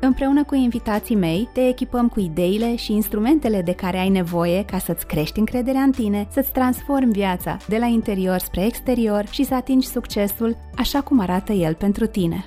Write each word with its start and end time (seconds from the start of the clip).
Împreună 0.00 0.44
cu 0.44 0.54
invitații 0.54 1.14
mei, 1.14 1.48
te 1.52 1.68
echipăm 1.68 2.08
cu 2.08 2.20
ideile 2.20 2.76
și 2.76 2.92
instrumentele 2.92 3.62
de 3.62 3.74
care 3.74 3.98
ai 3.98 4.08
nevoie 4.08 4.64
ca 4.64 4.78
să-ți 4.78 5.06
crești 5.06 5.38
încrederea 5.38 5.80
în 5.80 5.90
tine, 5.90 6.28
să-ți 6.30 6.52
transformi 6.52 7.12
viața 7.12 7.56
de 7.68 7.78
la 7.78 7.86
interior 7.86 8.38
spre 8.38 8.64
exterior 8.64 9.26
și 9.26 9.44
să 9.44 9.54
atingi 9.54 9.86
succesul 9.86 10.56
așa 10.76 11.00
cum 11.00 11.20
arată 11.20 11.52
el 11.52 11.74
pentru 11.74 12.06
tine. 12.06 12.46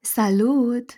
Salut! 0.00 0.90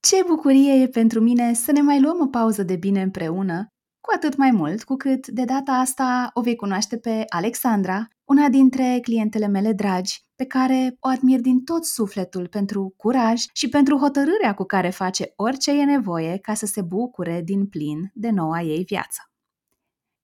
Ce 0.00 0.16
bucurie 0.26 0.82
e 0.82 0.86
pentru 0.88 1.20
mine 1.20 1.52
să 1.54 1.72
ne 1.72 1.80
mai 1.80 2.00
luăm 2.00 2.20
o 2.20 2.26
pauză 2.26 2.62
de 2.62 2.76
bine 2.76 3.02
împreună 3.02 3.68
cu 4.08 4.14
atât 4.14 4.36
mai 4.36 4.50
mult 4.50 4.84
cu 4.84 4.96
cât 4.96 5.26
de 5.26 5.44
data 5.44 5.72
asta 5.72 6.30
o 6.34 6.40
vei 6.40 6.56
cunoaște 6.56 6.98
pe 6.98 7.24
Alexandra, 7.28 8.08
una 8.24 8.48
dintre 8.48 8.98
clientele 9.02 9.46
mele 9.46 9.72
dragi, 9.72 10.22
pe 10.36 10.44
care 10.44 10.96
o 11.00 11.08
admir 11.08 11.40
din 11.40 11.64
tot 11.64 11.84
sufletul 11.84 12.48
pentru 12.48 12.94
curaj 12.96 13.44
și 13.52 13.68
pentru 13.68 13.96
hotărârea 13.96 14.54
cu 14.54 14.64
care 14.64 14.90
face 14.90 15.32
orice 15.36 15.80
e 15.80 15.84
nevoie 15.84 16.38
ca 16.38 16.54
să 16.54 16.66
se 16.66 16.82
bucure 16.82 17.40
din 17.44 17.66
plin 17.66 18.10
de 18.14 18.30
noua 18.30 18.60
ei 18.60 18.84
viață. 18.84 19.20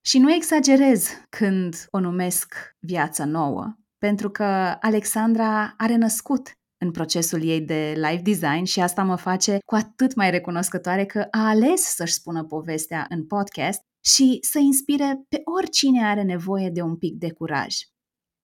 Și 0.00 0.18
nu 0.18 0.32
exagerez 0.32 1.08
când 1.28 1.86
o 1.90 2.00
numesc 2.00 2.55
viață 2.78 3.24
nouă, 3.24 3.77
pentru 3.98 4.30
că 4.30 4.77
Alexandra 4.80 5.74
are 5.77 5.96
născut 5.96 6.58
în 6.84 6.90
procesul 6.90 7.42
ei 7.42 7.60
de 7.60 7.92
live 7.96 8.20
design 8.22 8.64
și 8.64 8.80
asta 8.80 9.02
mă 9.02 9.16
face 9.16 9.58
cu 9.66 9.74
atât 9.74 10.14
mai 10.14 10.30
recunoscătoare 10.30 11.04
că 11.04 11.27
a 11.30 11.48
ales 11.48 11.80
să-și 11.80 12.12
spună 12.12 12.44
povestea 12.44 13.06
în 13.08 13.27
podcast 13.27 13.80
și 14.04 14.38
să 14.40 14.58
inspire 14.58 15.24
pe 15.28 15.40
oricine 15.56 16.06
are 16.06 16.22
nevoie 16.22 16.70
de 16.70 16.82
un 16.82 16.96
pic 16.96 17.14
de 17.18 17.32
curaj. 17.32 17.77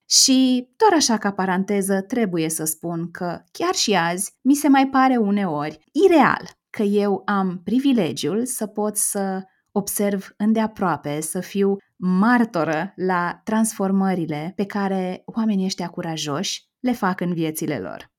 Și 0.08 0.68
doar 0.76 0.92
așa 0.92 1.18
ca 1.18 1.32
paranteză 1.32 2.00
trebuie 2.00 2.48
să 2.48 2.64
spun 2.64 3.10
că 3.10 3.42
chiar 3.52 3.74
și 3.74 3.94
azi 3.94 4.32
mi 4.42 4.54
se 4.54 4.68
mai 4.68 4.88
pare 4.88 5.16
uneori 5.16 5.78
ireal 5.92 6.50
că 6.70 6.82
eu 6.82 7.22
am 7.24 7.60
privilegiul 7.64 8.46
să 8.46 8.66
pot 8.66 8.96
să 8.96 9.42
observ 9.72 10.34
îndeaproape, 10.36 11.20
să 11.20 11.40
fiu 11.40 11.76
martoră 11.96 12.92
la 12.96 13.40
transformările 13.44 14.52
pe 14.56 14.66
care 14.66 15.22
oamenii 15.24 15.64
ăștia 15.64 15.88
curajoși 15.88 16.68
le 16.80 16.92
fac 16.92 17.20
în 17.20 17.34
viețile 17.34 17.78
lor. 17.78 18.09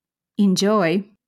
Enjoy! 0.41 1.19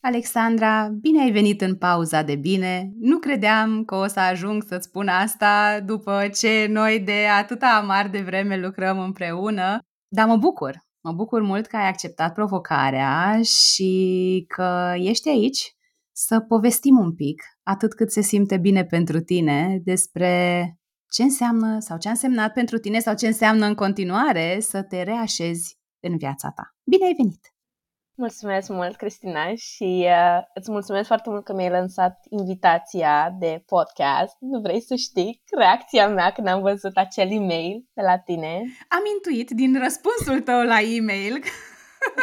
Alexandra, 0.00 0.88
bine 1.00 1.22
ai 1.22 1.30
venit 1.30 1.60
în 1.60 1.76
pauza 1.76 2.22
de 2.22 2.36
bine. 2.36 2.92
Nu 3.00 3.18
credeam 3.18 3.84
că 3.84 3.94
o 3.94 4.06
să 4.06 4.20
ajung 4.20 4.62
să-ți 4.62 4.86
spun 4.86 5.08
asta 5.08 5.80
după 5.80 6.28
ce 6.34 6.66
noi 6.68 7.00
de 7.00 7.26
atâta 7.38 7.66
amar 7.66 8.08
de 8.08 8.20
vreme 8.20 8.60
lucrăm 8.60 8.98
împreună, 8.98 9.78
dar 10.08 10.26
mă 10.26 10.36
bucur. 10.36 10.84
Mă 11.00 11.12
bucur 11.12 11.42
mult 11.42 11.66
că 11.66 11.76
ai 11.76 11.88
acceptat 11.88 12.34
provocarea 12.34 13.40
și 13.42 14.44
că 14.48 14.92
ești 14.96 15.28
aici 15.28 15.76
să 16.12 16.40
povestim 16.40 16.98
un 16.98 17.14
pic, 17.14 17.42
atât 17.62 17.94
cât 17.94 18.10
se 18.10 18.20
simte 18.20 18.58
bine 18.58 18.84
pentru 18.84 19.20
tine, 19.20 19.80
despre 19.84 20.62
ce 21.10 21.22
înseamnă 21.22 21.78
sau 21.80 21.98
ce 21.98 22.08
a 22.08 22.10
însemnat 22.10 22.52
pentru 22.52 22.78
tine 22.78 22.98
sau 22.98 23.14
ce 23.14 23.26
înseamnă 23.26 23.66
în 23.66 23.74
continuare 23.74 24.60
să 24.60 24.82
te 24.82 25.02
reașezi 25.02 25.78
în 26.00 26.16
viața 26.16 26.50
ta. 26.50 26.74
Bine 26.90 27.04
ai 27.04 27.14
venit! 27.16 27.55
Mulțumesc 28.18 28.68
mult, 28.68 28.96
Cristina, 28.96 29.54
și 29.54 30.06
uh, 30.08 30.42
îți 30.54 30.70
mulțumesc 30.70 31.06
foarte 31.06 31.30
mult 31.30 31.44
că 31.44 31.52
mi-ai 31.52 31.70
lansat 31.70 32.18
invitația 32.28 33.30
de 33.38 33.62
podcast. 33.66 34.36
Nu 34.40 34.60
vrei 34.60 34.80
să 34.80 34.94
știi 34.94 35.42
reacția 35.56 36.08
mea 36.08 36.32
când 36.32 36.46
am 36.46 36.60
văzut 36.60 36.96
acel 36.96 37.30
e-mail 37.30 37.88
de 37.92 38.02
la 38.02 38.18
tine? 38.18 38.62
Am 38.88 39.02
intuit 39.14 39.50
din 39.50 39.78
răspunsul 39.78 40.40
tău 40.40 40.62
la 40.62 40.80
e-mail. 40.80 41.42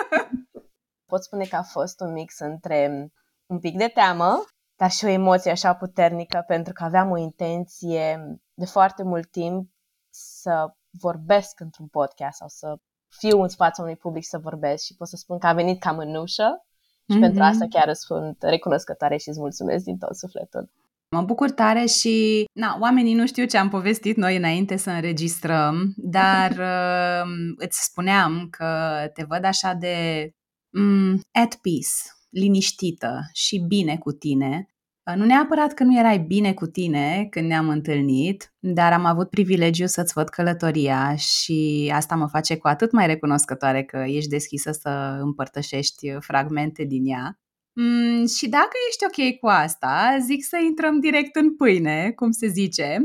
Pot 1.12 1.24
spune 1.24 1.46
că 1.46 1.56
a 1.56 1.64
fost 1.64 2.00
un 2.00 2.12
mix 2.12 2.40
între 2.40 3.08
un 3.46 3.60
pic 3.60 3.78
de 3.78 3.88
teamă, 3.88 4.44
dar 4.76 4.92
și 4.92 5.06
o 5.06 5.08
emoție 5.08 5.52
așa 5.52 5.76
puternică, 5.76 6.44
pentru 6.48 6.74
că 6.74 6.84
aveam 6.84 7.10
o 7.12 7.18
intenție 7.18 8.20
de 8.54 8.66
foarte 8.66 9.04
mult 9.04 9.32
timp 9.32 9.70
să 10.14 10.74
vorbesc 11.00 11.60
într-un 11.60 11.88
podcast 11.88 12.38
sau 12.38 12.48
să 12.48 12.76
fiu 13.18 13.42
în 13.42 13.50
fața 13.50 13.82
unui 13.82 13.96
public 13.96 14.26
să 14.26 14.38
vorbesc 14.38 14.84
și 14.84 14.96
pot 14.96 15.08
să 15.08 15.16
spun 15.16 15.38
că 15.38 15.48
a 15.48 15.54
venit 15.54 15.80
cam 15.80 15.98
în 15.98 16.16
ușă 16.16 16.66
și 17.10 17.18
mm-hmm. 17.18 17.22
pentru 17.22 17.44
asta 17.44 17.66
chiar 17.70 17.94
sunt 17.94 18.38
recunoscătoare 18.40 19.18
și 19.18 19.30
îți 19.30 19.40
mulțumesc 19.40 19.84
din 19.84 19.98
tot 19.98 20.16
sufletul. 20.16 20.70
Mă 21.10 21.22
bucur 21.22 21.52
tare 21.52 21.86
și 21.86 22.46
na, 22.54 22.78
oamenii 22.82 23.14
nu 23.14 23.26
știu 23.28 23.46
ce 23.46 23.58
am 23.58 23.70
povestit 23.70 24.16
noi 24.16 24.36
înainte 24.36 24.76
să 24.76 24.90
înregistrăm, 24.90 25.94
dar 25.96 26.52
uh, 26.60 27.32
îți 27.56 27.84
spuneam 27.84 28.48
că 28.50 28.68
te 29.14 29.24
văd 29.28 29.46
așa 29.46 29.74
de 29.74 30.30
mm, 30.70 31.22
at 31.32 31.56
peace, 31.56 31.96
liniștită 32.30 33.30
și 33.34 33.60
bine 33.68 33.98
cu 33.98 34.12
tine 34.12 34.73
nu 35.16 35.26
neapărat 35.26 35.74
că 35.74 35.84
nu 35.84 35.98
erai 35.98 36.20
bine 36.20 36.54
cu 36.54 36.66
tine 36.66 37.28
când 37.30 37.48
ne-am 37.48 37.70
întâlnit, 37.70 38.54
dar 38.60 38.94
am 38.94 39.06
avut 39.06 39.30
privilegiu 39.30 39.86
să-ți 39.86 40.14
văd 40.14 40.30
călătoria 40.30 41.16
și 41.16 41.92
asta 41.96 42.16
mă 42.16 42.28
face 42.28 42.58
cu 42.58 42.68
atât 42.68 42.92
mai 42.92 43.08
recunoscătoare 43.08 43.84
că 43.84 43.98
ești 44.08 44.30
deschisă 44.30 44.72
să 44.72 45.18
împărtășești 45.22 46.12
fragmente 46.20 46.84
din 46.84 47.06
ea. 47.06 47.38
Mm, 47.74 48.28
și 48.28 48.50
dacă 48.50 48.72
ești 48.88 49.06
ok 49.06 49.40
cu 49.40 49.48
asta, 49.48 50.18
zic 50.22 50.44
să 50.44 50.58
intrăm 50.66 51.00
direct 51.00 51.36
în 51.36 51.56
pâine, 51.56 52.12
cum 52.12 52.32
se 52.32 52.48
zice. 52.48 52.98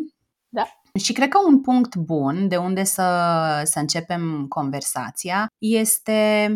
Da. 0.48 0.66
Și 0.98 1.12
cred 1.12 1.28
că 1.28 1.38
un 1.46 1.60
punct 1.60 1.96
bun 1.96 2.48
de 2.48 2.56
unde 2.56 2.84
să, 2.84 3.02
să 3.64 3.78
începem 3.78 4.46
conversația 4.48 5.46
este 5.58 6.54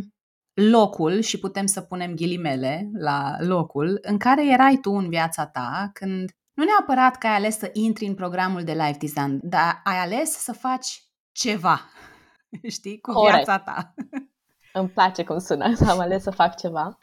locul, 0.55 1.21
și 1.21 1.39
putem 1.39 1.67
să 1.67 1.81
punem 1.81 2.15
ghilimele 2.15 2.91
la 2.93 3.37
locul, 3.39 3.99
în 4.03 4.19
care 4.19 4.47
erai 4.53 4.79
tu 4.83 4.91
în 4.91 5.09
viața 5.09 5.47
ta 5.47 5.91
când 5.93 6.31
nu 6.53 6.65
neapărat 6.65 7.17
că 7.17 7.27
ai 7.27 7.35
ales 7.35 7.59
să 7.59 7.71
intri 7.73 8.07
în 8.07 8.15
programul 8.15 8.63
de 8.63 8.73
life 8.73 8.97
design, 8.99 9.41
dar 9.43 9.81
ai 9.85 9.99
ales 9.99 10.31
să 10.31 10.53
faci 10.53 11.05
ceva, 11.33 11.81
știi, 12.77 13.01
cu 13.01 13.13
Corect. 13.13 13.35
viața 13.35 13.59
ta. 13.59 13.95
Îmi 14.81 14.89
place 14.89 15.25
cum 15.25 15.39
sună, 15.39 15.65
am 15.91 15.99
ales 15.99 16.23
să 16.23 16.31
fac 16.31 16.57
ceva. 16.57 16.99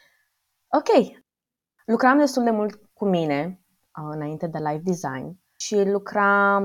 Ok, 0.68 1.16
lucram 1.84 2.18
destul 2.18 2.44
de 2.44 2.50
mult 2.50 2.80
cu 2.92 3.08
mine 3.08 3.64
uh, 4.02 4.08
înainte 4.14 4.46
de 4.46 4.58
life 4.58 4.82
design 4.84 5.40
și 5.56 5.84
lucram 5.84 6.64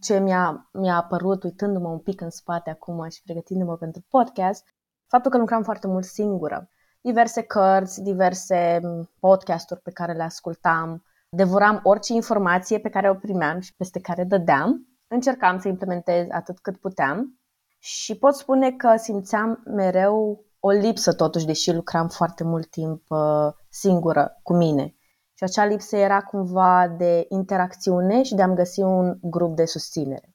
ce 0.00 0.18
mi-a, 0.18 0.68
mi-a 0.72 0.96
apărut 0.96 1.42
uitându-mă 1.42 1.88
un 1.88 1.98
pic 1.98 2.20
în 2.20 2.30
spate 2.30 2.70
acum 2.70 3.08
și 3.08 3.22
pregătindu-mă 3.22 3.76
pentru 3.76 4.04
podcast, 4.08 4.74
faptul 5.06 5.30
că 5.30 5.38
lucram 5.38 5.62
foarte 5.62 5.86
mult 5.86 6.04
singură. 6.04 6.70
Diverse 7.00 7.42
cărți, 7.42 8.02
diverse 8.02 8.80
podcasturi 9.20 9.80
pe 9.80 9.90
care 9.90 10.12
le 10.12 10.22
ascultam, 10.22 11.04
devoram 11.28 11.80
orice 11.82 12.12
informație 12.12 12.78
pe 12.78 12.88
care 12.88 13.10
o 13.10 13.14
primeam 13.14 13.60
și 13.60 13.74
peste 13.76 14.00
care 14.00 14.24
dădeam. 14.24 14.88
Încercam 15.08 15.58
să 15.58 15.68
implementez 15.68 16.26
atât 16.30 16.58
cât 16.58 16.76
puteam 16.76 17.40
și 17.78 18.18
pot 18.18 18.34
spune 18.34 18.72
că 18.72 18.96
simțeam 18.96 19.62
mereu 19.64 20.44
o 20.60 20.70
lipsă 20.70 21.14
totuși, 21.14 21.46
deși 21.46 21.72
lucram 21.72 22.08
foarte 22.08 22.44
mult 22.44 22.70
timp 22.70 23.02
uh, 23.08 23.52
singură 23.68 24.40
cu 24.42 24.54
mine. 24.54 24.94
Și 25.34 25.44
acea 25.44 25.64
lipsă 25.64 25.96
era 25.96 26.22
cumva 26.22 26.94
de 26.98 27.26
interacțiune 27.28 28.22
și 28.22 28.34
de 28.34 28.42
a-mi 28.42 28.54
găsi 28.54 28.80
un 28.80 29.18
grup 29.22 29.56
de 29.56 29.64
susținere. 29.64 30.34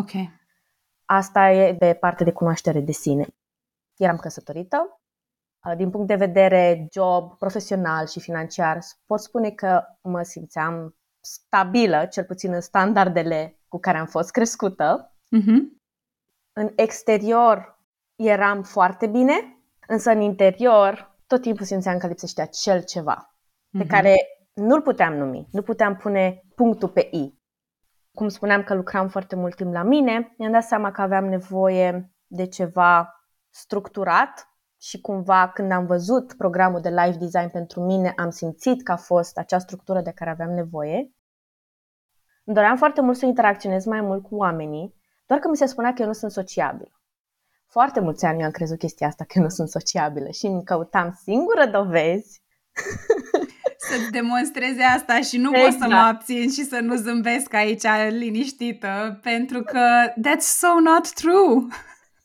Ok. 0.00 0.10
Asta 1.04 1.50
e 1.50 1.72
de 1.72 1.96
parte 2.00 2.24
de 2.24 2.32
cunoaștere 2.32 2.80
de 2.80 2.92
sine 2.92 3.26
eram 4.04 4.16
căsătorită. 4.16 5.00
Uh, 5.66 5.76
din 5.76 5.90
punct 5.90 6.06
de 6.06 6.14
vedere 6.14 6.86
job, 6.92 7.36
profesional 7.38 8.06
și 8.06 8.20
financiar, 8.20 8.78
pot 9.06 9.20
spune 9.20 9.50
că 9.50 9.82
mă 10.02 10.22
simțeam 10.22 10.96
stabilă, 11.20 12.06
cel 12.06 12.24
puțin 12.24 12.52
în 12.52 12.60
standardele 12.60 13.58
cu 13.68 13.78
care 13.78 13.98
am 13.98 14.06
fost 14.06 14.30
crescută. 14.30 15.14
Uh-huh. 15.14 15.78
În 16.52 16.72
exterior 16.76 17.78
eram 18.16 18.62
foarte 18.62 19.06
bine, 19.06 19.62
însă 19.86 20.10
în 20.10 20.20
interior 20.20 21.18
tot 21.26 21.40
timpul 21.40 21.66
simțeam 21.66 21.98
că 21.98 22.06
lipsește 22.06 22.40
acel 22.40 22.82
ceva 22.82 23.34
uh-huh. 23.34 23.78
pe 23.78 23.84
mhm. 23.84 23.88
care 23.88 24.16
nu-l 24.52 24.82
puteam 24.82 25.14
numi, 25.14 25.48
nu 25.50 25.62
puteam 25.62 25.96
pune 25.96 26.44
punctul 26.54 26.88
pe 26.88 27.08
I. 27.12 27.38
Cum 28.16 28.28
spuneam 28.28 28.62
că 28.62 28.74
lucram 28.74 29.08
foarte 29.08 29.36
mult 29.36 29.54
timp 29.54 29.72
la 29.72 29.82
mine, 29.82 30.34
mi-am 30.38 30.52
dat 30.52 30.64
seama 30.64 30.90
că 30.90 31.00
aveam 31.00 31.24
nevoie 31.24 32.12
de 32.26 32.46
ceva 32.46 33.19
structurat 33.50 34.48
și 34.80 35.00
cumva 35.00 35.50
când 35.54 35.72
am 35.72 35.86
văzut 35.86 36.32
programul 36.32 36.80
de 36.80 36.88
live 36.88 37.16
design 37.16 37.48
pentru 37.48 37.80
mine, 37.80 38.12
am 38.16 38.30
simțit 38.30 38.82
că 38.82 38.92
a 38.92 38.96
fost 38.96 39.38
acea 39.38 39.58
structură 39.58 40.00
de 40.00 40.12
care 40.12 40.30
aveam 40.30 40.50
nevoie. 40.50 41.14
Îmi 42.44 42.56
doream 42.56 42.76
foarte 42.76 43.00
mult 43.00 43.16
să 43.16 43.26
interacționez 43.26 43.84
mai 43.84 44.00
mult 44.00 44.22
cu 44.22 44.36
oamenii, 44.36 44.94
doar 45.26 45.40
că 45.40 45.48
mi 45.48 45.56
se 45.56 45.66
spunea 45.66 45.92
că 45.92 46.02
eu 46.02 46.06
nu 46.06 46.12
sunt 46.12 46.30
sociabilă. 46.30 47.00
Foarte 47.66 48.00
mulți 48.00 48.24
ani 48.24 48.38
eu 48.38 48.44
am 48.44 48.50
crezut 48.50 48.78
chestia 48.78 49.06
asta, 49.06 49.24
că 49.24 49.32
eu 49.36 49.42
nu 49.42 49.48
sunt 49.48 49.68
sociabilă 49.68 50.28
și 50.30 50.46
îmi 50.46 50.64
căutam 50.64 51.18
singură 51.22 51.66
dovezi 51.66 52.42
să-ți 53.88 54.10
demonstreze 54.10 54.82
asta 54.82 55.20
și 55.20 55.36
nu 55.36 55.50
exact. 55.50 55.70
pot 55.70 55.80
să 55.80 55.86
mă 55.88 55.94
exact. 55.94 56.14
abțin 56.14 56.50
și 56.50 56.64
să 56.64 56.78
nu 56.80 56.94
zâmbesc 56.94 57.54
aici 57.54 57.84
liniștită, 58.08 59.18
pentru 59.22 59.62
că 59.62 60.12
that's 60.28 60.48
so 60.58 60.80
not 60.80 61.12
true. 61.12 61.66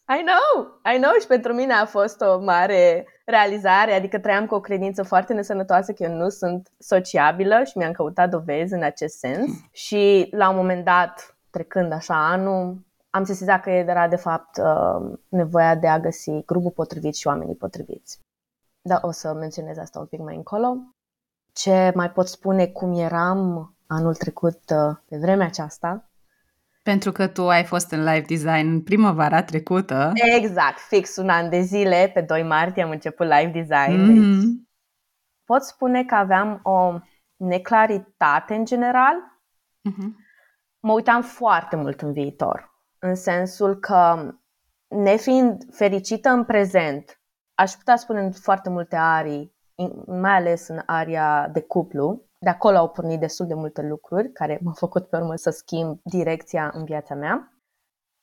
I 0.07 0.23
know, 0.23 0.79
I 0.93 0.99
know 0.99 1.11
și 1.19 1.27
pentru 1.27 1.53
mine 1.53 1.73
a 1.73 1.85
fost 1.85 2.21
o 2.21 2.39
mare 2.39 3.07
realizare, 3.25 3.93
adică 3.93 4.19
trăiam 4.19 4.45
cu 4.45 4.55
o 4.55 4.59
credință 4.59 5.03
foarte 5.03 5.33
nesănătoasă 5.33 5.93
că 5.93 6.03
eu 6.03 6.13
nu 6.13 6.29
sunt 6.29 6.71
sociabilă 6.77 7.63
și 7.63 7.77
mi-am 7.77 7.91
căutat 7.91 8.29
dovezi 8.29 8.73
în 8.73 8.83
acest 8.83 9.17
sens 9.17 9.51
și 9.71 10.27
la 10.31 10.49
un 10.49 10.55
moment 10.55 10.85
dat, 10.85 11.37
trecând 11.49 11.91
așa 11.91 12.29
anul, 12.31 12.85
am 13.09 13.23
sesizat 13.23 13.61
că 13.61 13.69
era 13.69 14.07
de 14.07 14.15
fapt 14.15 14.57
uh, 14.57 15.17
nevoia 15.27 15.75
de 15.75 15.87
a 15.87 15.99
găsi 15.99 16.45
grupul 16.45 16.71
potrivit 16.71 17.15
și 17.15 17.27
oamenii 17.27 17.55
potriviți. 17.55 18.19
Da, 18.81 18.99
o 19.01 19.11
să 19.11 19.33
menționez 19.33 19.77
asta 19.77 19.99
un 19.99 20.05
pic 20.05 20.19
mai 20.19 20.35
încolo. 20.35 20.77
Ce 21.53 21.91
mai 21.95 22.11
pot 22.11 22.27
spune 22.27 22.67
cum 22.67 22.93
eram 22.93 23.73
anul 23.87 24.15
trecut 24.15 24.59
uh, 24.69 24.95
pe 25.09 25.17
vremea 25.17 25.45
aceasta? 25.45 26.09
Pentru 26.91 27.11
că 27.11 27.27
tu 27.27 27.49
ai 27.49 27.63
fost 27.63 27.91
în 27.91 28.03
live 28.03 28.25
design 28.27 28.67
în 28.67 28.83
primăvara 28.83 29.43
trecută. 29.43 30.11
Exact, 30.13 30.79
fix 30.79 31.15
un 31.15 31.29
an 31.29 31.49
de 31.49 31.59
zile, 31.59 32.11
pe 32.13 32.21
2 32.21 32.43
martie 32.43 32.83
am 32.83 32.89
început 32.89 33.25
live 33.25 33.51
design. 33.51 34.01
Mm-hmm. 34.01 34.13
Deci 34.13 34.43
pot 35.45 35.63
spune 35.63 36.03
că 36.03 36.15
aveam 36.15 36.59
o 36.63 36.99
neclaritate 37.35 38.55
în 38.55 38.65
general. 38.65 39.13
Mm-hmm. 39.89 40.09
Mă 40.79 40.93
uitam 40.93 41.21
foarte 41.21 41.75
mult 41.75 42.01
în 42.01 42.11
viitor, 42.11 42.71
în 42.99 43.15
sensul 43.15 43.75
că, 43.75 44.31
nefiind 44.87 45.63
fericită 45.71 46.29
în 46.29 46.43
prezent, 46.43 47.21
aș 47.53 47.71
putea 47.71 47.95
spune 47.95 48.21
în 48.21 48.31
foarte 48.31 48.69
multe 48.69 48.95
arii, 48.95 49.55
mai 50.05 50.35
ales 50.35 50.67
în 50.67 50.81
aria 50.85 51.49
de 51.53 51.61
cuplu, 51.61 52.24
de 52.37 52.49
acolo 52.49 52.77
au 52.77 52.89
pornit 52.89 53.19
destul 53.19 53.45
de 53.47 53.53
multe 53.53 53.81
lucruri 53.81 54.31
care 54.31 54.59
m-au 54.63 54.73
făcut 54.73 55.07
pe 55.09 55.17
urmă 55.17 55.35
să 55.35 55.49
schimb 55.49 55.99
direcția 56.03 56.71
în 56.73 56.83
viața 56.83 57.15
mea. 57.15 57.53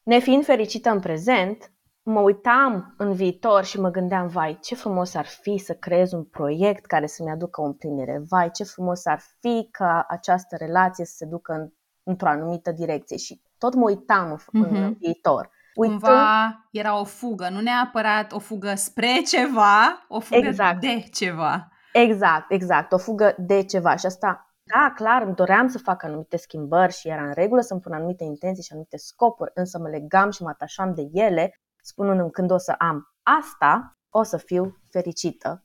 Nefiind 0.03 0.45
fericită 0.45 0.91
în 0.91 1.01
prezent, 1.01 1.73
mă 2.03 2.21
uitam 2.21 2.95
în 2.97 3.13
viitor 3.13 3.65
și 3.65 3.81
mă 3.81 3.91
gândeam, 3.91 4.27
vai, 4.27 4.59
ce 4.63 4.75
frumos 4.75 5.15
ar 5.15 5.27
fi 5.27 5.59
să 5.59 5.75
creez 5.75 6.13
un 6.13 6.25
proiect 6.25 6.87
care 6.87 7.07
să-mi 7.07 7.31
aducă 7.31 7.61
o 7.61 7.65
împlinire, 7.65 8.23
vai, 8.29 8.51
ce 8.51 8.65
frumos 8.65 9.07
ar 9.07 9.21
fi 9.41 9.69
ca 9.71 10.07
această 10.09 10.57
relație 10.57 11.05
să 11.05 11.15
se 11.17 11.27
ducă 11.27 11.53
în, 11.53 11.69
într-o 12.03 12.29
anumită 12.29 12.73
direcție 12.73 13.17
și 13.17 13.41
tot 13.59 13.75
mă 13.75 13.83
uitam 13.83 14.31
în, 14.31 14.65
mm-hmm. 14.65 14.69
în 14.69 14.83
mhm. 14.83 14.97
viitor. 14.99 15.51
Uitând... 15.75 16.01
Cumva 16.01 16.69
era 16.71 17.01
o 17.01 17.05
fugă, 17.05 17.49
nu 17.49 17.61
neapărat 17.61 18.33
o 18.33 18.39
fugă 18.39 18.75
spre 18.75 19.21
ceva, 19.27 20.07
o 20.09 20.21
fugă 20.21 20.47
exact. 20.47 20.81
de 20.81 21.05
ceva. 21.13 21.69
Exact, 21.93 22.51
exact, 22.51 22.93
o 22.93 22.99
fugă 22.99 23.35
de 23.39 23.65
ceva 23.65 23.97
și 23.97 24.07
asta, 24.07 24.55
da, 24.63 24.93
clar, 24.95 25.23
îmi 25.23 25.35
doream 25.35 25.69
să 25.69 25.79
fac 25.79 26.03
anumite 26.03 26.37
schimbări 26.37 26.93
și 26.93 27.09
era 27.09 27.25
în 27.27 27.33
regulă 27.33 27.61
să-mi 27.61 27.81
pun 27.81 27.93
anumite 27.93 28.25
intenții 28.25 28.63
și 28.63 28.73
anumite 28.73 28.97
scopuri, 28.97 29.51
însă 29.55 29.79
mă 29.79 29.89
legam 29.89 30.31
și 30.31 30.43
mă 30.43 30.49
atașam 30.49 30.95
de 30.95 31.09
ele, 31.13 31.61
spunându-mi 31.83 32.31
când 32.31 32.51
o 32.51 32.59
să 32.59 32.75
am 32.79 33.15
asta, 33.23 33.99
o 34.11 34.23
să 34.23 34.37
fiu 34.37 34.77
fericită. 34.91 35.65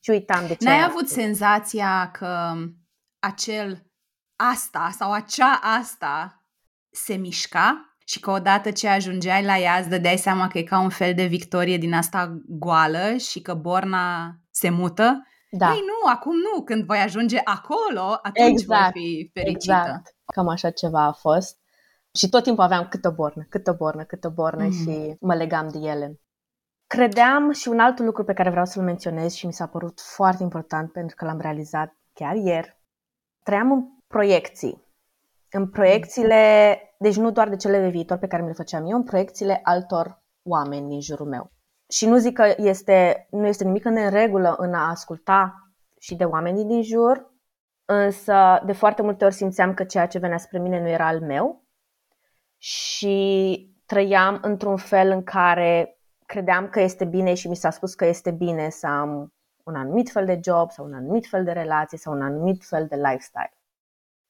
Și 0.00 0.10
uitam 0.10 0.46
de 0.46 0.54
ce. 0.54 0.68
N-ai 0.68 0.84
avut 0.84 1.08
senzația 1.08 2.10
că 2.10 2.52
acel 3.18 3.86
asta 4.36 4.88
sau 4.92 5.12
acea 5.12 5.60
asta 5.62 6.42
se 6.90 7.14
mișca 7.14 7.96
și 8.04 8.20
că 8.20 8.30
odată 8.30 8.70
ce 8.70 8.88
ajungeai 8.88 9.44
la 9.44 9.58
ea 9.58 9.78
îți 9.78 9.88
dădeai 9.88 10.16
seama 10.16 10.48
că 10.48 10.58
e 10.58 10.62
ca 10.62 10.78
un 10.78 10.88
fel 10.88 11.14
de 11.14 11.26
victorie 11.26 11.76
din 11.76 11.94
asta 11.94 12.42
goală 12.48 13.16
și 13.16 13.40
că 13.40 13.54
borna 13.54 14.36
se 14.54 14.70
mută. 14.70 15.26
Da. 15.50 15.70
Ei, 15.70 15.80
nu, 15.80 16.10
acum 16.10 16.32
nu, 16.36 16.62
când 16.62 16.84
voi 16.84 16.98
ajunge 16.98 17.40
acolo, 17.44 18.18
atunci 18.22 18.60
exact, 18.60 18.92
voi 18.92 19.02
fi 19.02 19.30
fericită. 19.32 19.74
Exact, 19.76 20.14
cam 20.24 20.48
așa 20.48 20.70
ceva 20.70 21.02
a 21.02 21.12
fost. 21.12 21.58
Și 22.18 22.28
tot 22.28 22.42
timpul 22.42 22.64
aveam 22.64 22.86
câtă 22.88 23.10
bornă, 23.10 23.46
câtă 23.48 23.72
bornă, 23.72 24.04
câtă 24.04 24.28
bornă 24.28 24.64
mm. 24.64 24.70
și 24.70 25.16
mă 25.20 25.34
legam 25.34 25.68
de 25.68 25.78
ele. 25.78 26.20
Credeam 26.86 27.50
și 27.50 27.68
un 27.68 27.78
alt 27.78 27.98
lucru 27.98 28.24
pe 28.24 28.32
care 28.32 28.50
vreau 28.50 28.64
să-l 28.64 28.82
menționez 28.82 29.32
și 29.32 29.46
mi 29.46 29.52
s-a 29.52 29.66
părut 29.66 30.00
foarte 30.00 30.42
important 30.42 30.92
pentru 30.92 31.16
că 31.16 31.24
l-am 31.24 31.40
realizat 31.40 31.96
chiar 32.12 32.34
ieri. 32.34 32.78
Trăiam 33.42 33.72
în 33.72 33.84
proiecții. 34.06 34.82
În 35.50 35.68
proiecțiile, 35.68 36.78
deci 36.98 37.16
nu 37.16 37.30
doar 37.30 37.48
de 37.48 37.56
cele 37.56 37.80
de 37.80 37.88
viitor 37.88 38.18
pe 38.18 38.26
care 38.26 38.42
mi 38.42 38.48
le 38.48 38.54
făceam 38.54 38.86
eu, 38.86 38.96
în 38.96 39.02
proiecțiile 39.02 39.60
altor 39.62 40.22
oameni 40.42 40.88
din 40.88 41.00
jurul 41.00 41.26
meu. 41.26 41.53
Și 41.94 42.06
nu 42.06 42.16
zic 42.16 42.34
că 42.34 42.54
este, 42.56 43.26
nu 43.30 43.46
este 43.46 43.64
nimic 43.64 43.84
în 43.84 44.10
regulă 44.10 44.54
în 44.58 44.74
a 44.74 44.88
asculta 44.88 45.72
și 46.00 46.14
de 46.14 46.24
oamenii 46.24 46.64
din 46.64 46.82
jur, 46.82 47.32
însă 47.84 48.62
de 48.66 48.72
foarte 48.72 49.02
multe 49.02 49.24
ori 49.24 49.34
simțeam 49.34 49.74
că 49.74 49.84
ceea 49.84 50.06
ce 50.06 50.18
venea 50.18 50.38
spre 50.38 50.58
mine 50.58 50.80
nu 50.80 50.88
era 50.88 51.06
al 51.06 51.20
meu 51.20 51.64
și 52.58 53.76
trăiam 53.86 54.38
într-un 54.42 54.76
fel 54.76 55.10
în 55.10 55.22
care 55.22 55.98
credeam 56.26 56.68
că 56.68 56.80
este 56.80 57.04
bine 57.04 57.34
și 57.34 57.48
mi 57.48 57.56
s-a 57.56 57.70
spus 57.70 57.94
că 57.94 58.04
este 58.06 58.30
bine 58.30 58.68
să 58.68 58.86
am 58.86 59.32
un 59.64 59.74
anumit 59.74 60.10
fel 60.10 60.24
de 60.24 60.40
job 60.42 60.70
sau 60.70 60.84
un 60.84 60.94
anumit 60.94 61.26
fel 61.26 61.44
de 61.44 61.52
relație 61.52 61.98
sau 61.98 62.12
un 62.12 62.22
anumit 62.22 62.64
fel 62.64 62.86
de 62.86 62.96
lifestyle. 62.96 63.56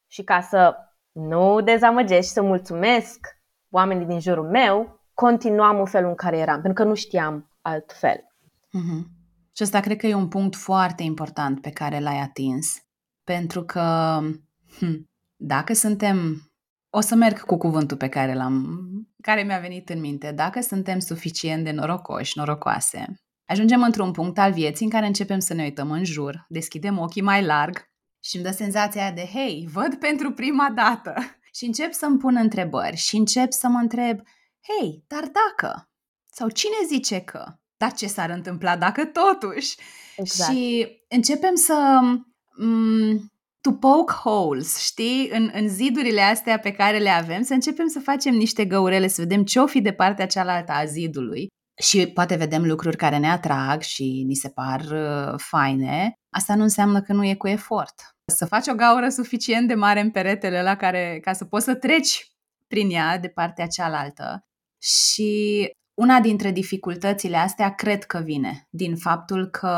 Și 0.06 0.24
ca 0.24 0.40
să 0.40 0.76
nu 1.12 1.60
dezamăgesc 1.60 2.26
și 2.26 2.32
să 2.32 2.42
mulțumesc 2.42 3.38
oamenii 3.70 4.06
din 4.06 4.20
jurul 4.20 4.48
meu, 4.48 5.00
continuam 5.14 5.78
în 5.78 5.86
felul 5.86 6.08
în 6.08 6.14
care 6.14 6.38
eram, 6.38 6.60
pentru 6.60 6.82
că 6.82 6.88
nu 6.88 6.94
știam 6.94 7.48
altfel. 7.64 8.16
Mm-hmm. 8.78 9.02
Și 9.56 9.62
asta 9.62 9.80
cred 9.80 9.96
că 9.96 10.06
e 10.06 10.14
un 10.14 10.28
punct 10.28 10.56
foarte 10.56 11.02
important 11.02 11.60
pe 11.60 11.70
care 11.70 12.00
l-ai 12.00 12.20
atins, 12.20 12.76
pentru 13.24 13.64
că 13.64 14.18
hm, 14.78 15.10
dacă 15.36 15.72
suntem, 15.72 16.48
o 16.90 17.00
să 17.00 17.14
merg 17.14 17.40
cu 17.40 17.56
cuvântul 17.56 17.96
pe 17.96 18.08
care 18.08 18.34
l-am, 18.34 18.80
care 19.20 19.42
mi-a 19.42 19.58
venit 19.58 19.88
în 19.88 20.00
minte, 20.00 20.32
dacă 20.32 20.60
suntem 20.60 20.98
suficient 20.98 21.64
de 21.64 21.70
norocoși, 21.70 22.38
norocoase, 22.38 23.20
ajungem 23.44 23.82
într-un 23.82 24.12
punct 24.12 24.38
al 24.38 24.52
vieții 24.52 24.84
în 24.84 24.90
care 24.90 25.06
începem 25.06 25.38
să 25.38 25.54
ne 25.54 25.62
uităm 25.62 25.90
în 25.90 26.04
jur, 26.04 26.46
deschidem 26.48 26.98
ochii 26.98 27.22
mai 27.22 27.44
larg 27.44 27.92
și 28.22 28.36
îmi 28.36 28.44
dă 28.44 28.50
senzația 28.50 29.12
de, 29.12 29.28
hei, 29.32 29.68
văd 29.72 29.94
pentru 29.94 30.32
prima 30.32 30.70
dată 30.74 31.14
și 31.56 31.64
încep 31.64 31.92
să-mi 31.92 32.18
pun 32.18 32.36
întrebări 32.36 32.96
și 32.96 33.16
încep 33.16 33.52
să 33.52 33.68
mă 33.68 33.78
întreb, 33.78 34.20
hei, 34.60 35.04
dar 35.06 35.22
dacă? 35.22 35.88
Sau 36.36 36.48
cine 36.48 36.74
zice 36.86 37.20
că? 37.20 37.44
Dar 37.76 37.92
ce 37.92 38.06
s-ar 38.06 38.30
întâmpla 38.30 38.76
dacă 38.76 39.04
totuși? 39.04 39.76
Exact. 40.16 40.52
Și 40.52 40.88
începem 41.08 41.54
să 41.54 41.98
m- 42.02 43.32
to 43.60 43.72
poke 43.72 44.12
holes, 44.12 44.78
știi, 44.78 45.28
în, 45.32 45.50
în 45.54 45.68
zidurile 45.68 46.20
astea 46.20 46.58
pe 46.58 46.72
care 46.72 46.98
le 46.98 47.08
avem, 47.08 47.42
să 47.42 47.52
începem 47.52 47.86
să 47.88 48.00
facem 48.00 48.34
niște 48.34 48.64
găurele, 48.64 49.08
să 49.08 49.20
vedem 49.20 49.44
ce 49.44 49.60
o 49.60 49.66
fi 49.66 49.80
de 49.80 49.92
partea 49.92 50.26
cealaltă 50.26 50.72
a 50.72 50.84
zidului 50.84 51.48
și 51.82 52.06
poate 52.06 52.34
vedem 52.34 52.64
lucruri 52.64 52.96
care 52.96 53.18
ne 53.18 53.30
atrag 53.30 53.80
și 53.80 54.22
ni 54.26 54.34
se 54.34 54.48
par 54.48 54.80
uh, 54.80 55.34
faine, 55.36 56.12
asta 56.30 56.54
nu 56.54 56.62
înseamnă 56.62 57.02
că 57.02 57.12
nu 57.12 57.24
e 57.24 57.34
cu 57.34 57.48
efort. 57.48 57.94
Să 58.32 58.46
faci 58.46 58.66
o 58.66 58.74
gaură 58.74 59.08
suficient 59.08 59.68
de 59.68 59.74
mare 59.74 60.00
în 60.00 60.10
peretele 60.10 60.62
la 60.62 60.76
care, 60.76 61.18
ca 61.22 61.32
să 61.32 61.44
poți 61.44 61.64
să 61.64 61.74
treci 61.74 62.28
prin 62.68 62.90
ea 62.90 63.18
de 63.18 63.28
partea 63.28 63.66
cealaltă. 63.66 64.46
Și 64.82 65.70
una 65.94 66.20
dintre 66.20 66.50
dificultățile 66.50 67.36
astea 67.36 67.74
cred 67.74 68.04
că 68.04 68.18
vine 68.18 68.66
din 68.70 68.96
faptul 68.96 69.46
că 69.46 69.76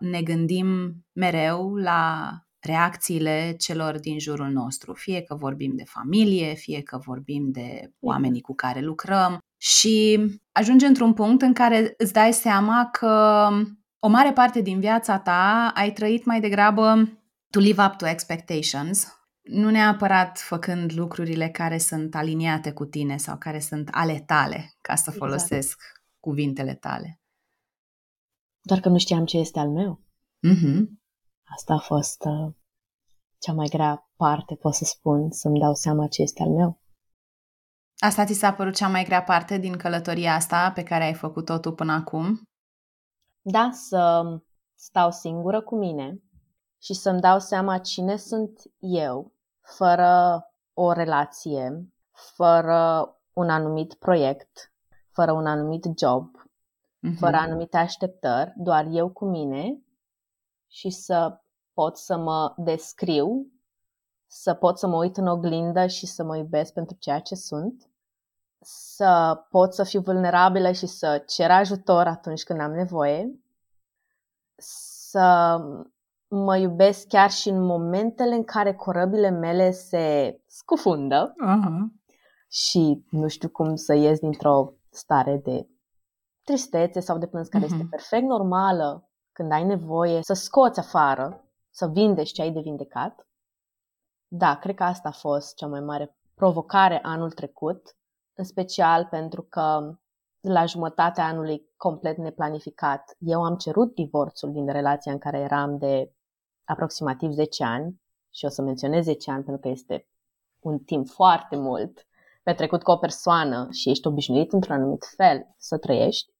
ne 0.00 0.22
gândim 0.22 0.96
mereu 1.12 1.74
la 1.74 2.30
reacțiile 2.66 3.54
celor 3.58 3.98
din 3.98 4.18
jurul 4.18 4.48
nostru, 4.48 4.92
fie 4.92 5.22
că 5.22 5.34
vorbim 5.34 5.72
de 5.76 5.84
familie, 5.84 6.54
fie 6.54 6.82
că 6.82 6.98
vorbim 7.04 7.50
de 7.50 7.92
oamenii 8.00 8.40
cu 8.40 8.54
care 8.54 8.80
lucrăm. 8.80 9.38
Și 9.56 10.20
ajungi 10.52 10.84
într-un 10.84 11.12
punct 11.12 11.42
în 11.42 11.52
care 11.52 11.94
îți 11.96 12.12
dai 12.12 12.32
seama 12.32 12.88
că 12.92 13.48
o 13.98 14.08
mare 14.08 14.32
parte 14.32 14.60
din 14.60 14.80
viața 14.80 15.18
ta 15.18 15.72
ai 15.74 15.92
trăit 15.92 16.24
mai 16.24 16.40
degrabă 16.40 17.08
to 17.50 17.58
live 17.58 17.82
up 17.82 17.96
to 17.96 18.06
expectations, 18.06 19.16
nu 19.46 19.70
neapărat 19.70 20.38
făcând 20.38 20.92
lucrurile 20.92 21.48
care 21.48 21.78
sunt 21.78 22.14
aliniate 22.14 22.72
cu 22.72 22.84
tine 22.84 23.16
sau 23.16 23.38
care 23.38 23.60
sunt 23.60 23.88
ale 23.92 24.20
tale, 24.20 24.74
ca 24.80 24.94
să 24.94 25.10
exact. 25.10 25.16
folosesc 25.16 25.78
exact. 25.78 26.02
cuvintele 26.20 26.74
tale. 26.74 27.20
Doar 28.60 28.80
că 28.80 28.88
nu 28.88 28.98
știam 28.98 29.24
ce 29.24 29.38
este 29.38 29.58
al 29.58 29.68
meu. 29.68 30.00
Mm-hmm. 30.48 30.84
Asta 31.44 31.74
a 31.74 31.78
fost 31.78 32.24
uh, 32.24 32.54
cea 33.38 33.52
mai 33.52 33.66
grea 33.68 34.10
parte, 34.16 34.54
pot 34.54 34.74
să 34.74 34.84
spun, 34.84 35.30
să-mi 35.30 35.58
dau 35.58 35.74
seama 35.74 36.06
ce 36.06 36.22
este 36.22 36.42
al 36.42 36.50
meu. 36.50 36.80
Asta 37.98 38.24
ți 38.24 38.34
s-a 38.34 38.52
părut 38.52 38.74
cea 38.74 38.88
mai 38.88 39.04
grea 39.04 39.22
parte 39.22 39.58
din 39.58 39.76
călătoria 39.76 40.34
asta 40.34 40.72
pe 40.72 40.82
care 40.82 41.04
ai 41.04 41.14
făcut-o 41.14 41.58
tu 41.58 41.72
până 41.72 41.92
acum? 41.92 42.48
da, 43.48 43.70
să 43.72 44.22
stau 44.74 45.10
singură 45.10 45.60
cu 45.60 45.76
mine 45.76 46.22
și 46.82 46.94
să-mi 46.94 47.20
dau 47.20 47.38
seama 47.38 47.78
cine 47.78 48.16
sunt 48.16 48.62
eu, 48.78 49.32
fără 49.66 50.44
o 50.74 50.92
relație, 50.92 51.92
fără 52.12 53.10
un 53.32 53.50
anumit 53.50 53.94
proiect, 53.94 54.72
fără 55.10 55.32
un 55.32 55.46
anumit 55.46 55.84
job, 55.98 56.30
mm-hmm. 56.36 57.18
fără 57.18 57.36
anumite 57.36 57.76
așteptări, 57.76 58.52
doar 58.56 58.86
eu 58.90 59.08
cu 59.08 59.24
mine 59.24 59.78
și 60.66 60.90
să 60.90 61.40
pot 61.72 61.96
să 61.96 62.16
mă 62.16 62.54
descriu, 62.56 63.46
să 64.26 64.54
pot 64.54 64.78
să 64.78 64.86
mă 64.86 64.96
uit 64.96 65.16
în 65.16 65.26
oglindă 65.26 65.86
și 65.86 66.06
să 66.06 66.24
mă 66.24 66.36
iubesc 66.36 66.72
pentru 66.72 66.96
ceea 66.98 67.20
ce 67.20 67.34
sunt, 67.34 67.90
să 68.60 69.44
pot 69.50 69.74
să 69.74 69.84
fiu 69.84 70.00
vulnerabilă 70.00 70.72
și 70.72 70.86
să 70.86 71.22
cer 71.26 71.50
ajutor 71.50 72.06
atunci 72.06 72.44
când 72.44 72.60
am 72.60 72.72
nevoie, 72.72 73.40
să 74.56 75.58
mă 76.28 76.56
iubesc 76.56 77.06
chiar 77.06 77.30
și 77.30 77.48
în 77.48 77.64
momentele 77.64 78.34
în 78.34 78.44
care 78.44 78.74
corăbile 78.74 79.30
mele 79.30 79.70
se 79.70 80.36
scufundă 80.46 81.34
uh-huh. 81.44 82.00
și 82.48 83.04
nu 83.10 83.28
știu 83.28 83.48
cum 83.48 83.74
să 83.74 83.94
ies 83.94 84.18
dintr-o 84.18 84.72
stare 84.90 85.40
de 85.44 85.68
tristețe 86.44 87.00
sau 87.00 87.18
de 87.18 87.26
plâns 87.26 87.48
care 87.48 87.64
uh-huh. 87.64 87.66
este 87.66 87.82
mhm. 87.82 87.90
perfect 87.90 88.24
normală 88.24 89.10
când 89.32 89.52
ai 89.52 89.64
nevoie 89.64 90.22
să 90.22 90.32
scoți 90.32 90.78
afară, 90.78 91.44
să 91.70 91.86
vindești 91.86 92.34
ce 92.34 92.42
ai 92.42 92.52
de 92.52 92.60
vindecat. 92.60 93.26
Da, 94.28 94.58
cred 94.58 94.74
că 94.74 94.82
asta 94.82 95.08
a 95.08 95.12
fost 95.12 95.54
cea 95.54 95.66
mai 95.66 95.80
mare 95.80 96.16
provocare 96.34 97.00
anul 97.02 97.30
trecut, 97.30 97.96
în 98.34 98.44
special 98.44 99.06
pentru 99.10 99.42
că 99.42 99.96
la 100.40 100.64
jumătatea 100.64 101.24
anului 101.24 101.72
complet 101.76 102.16
neplanificat, 102.16 103.16
eu 103.18 103.44
am 103.44 103.56
cerut 103.56 103.94
divorțul 103.94 104.52
din 104.52 104.66
relația 104.66 105.12
în 105.12 105.18
care 105.18 105.38
eram 105.38 105.78
de 105.78 106.15
aproximativ 106.66 107.30
10 107.30 107.64
ani 107.64 108.00
și 108.30 108.44
o 108.44 108.48
să 108.48 108.62
menționez 108.62 109.04
10 109.04 109.30
ani 109.30 109.44
pentru 109.44 109.62
că 109.62 109.68
este 109.68 110.08
un 110.60 110.78
timp 110.78 111.08
foarte 111.08 111.56
mult 111.56 112.06
petrecut 112.42 112.82
cu 112.82 112.90
o 112.90 112.96
persoană 112.96 113.68
și 113.70 113.90
ești 113.90 114.06
obișnuit 114.06 114.52
într-un 114.52 114.74
anumit 114.74 115.04
fel 115.16 115.54
să 115.56 115.78
trăiești. 115.78 116.34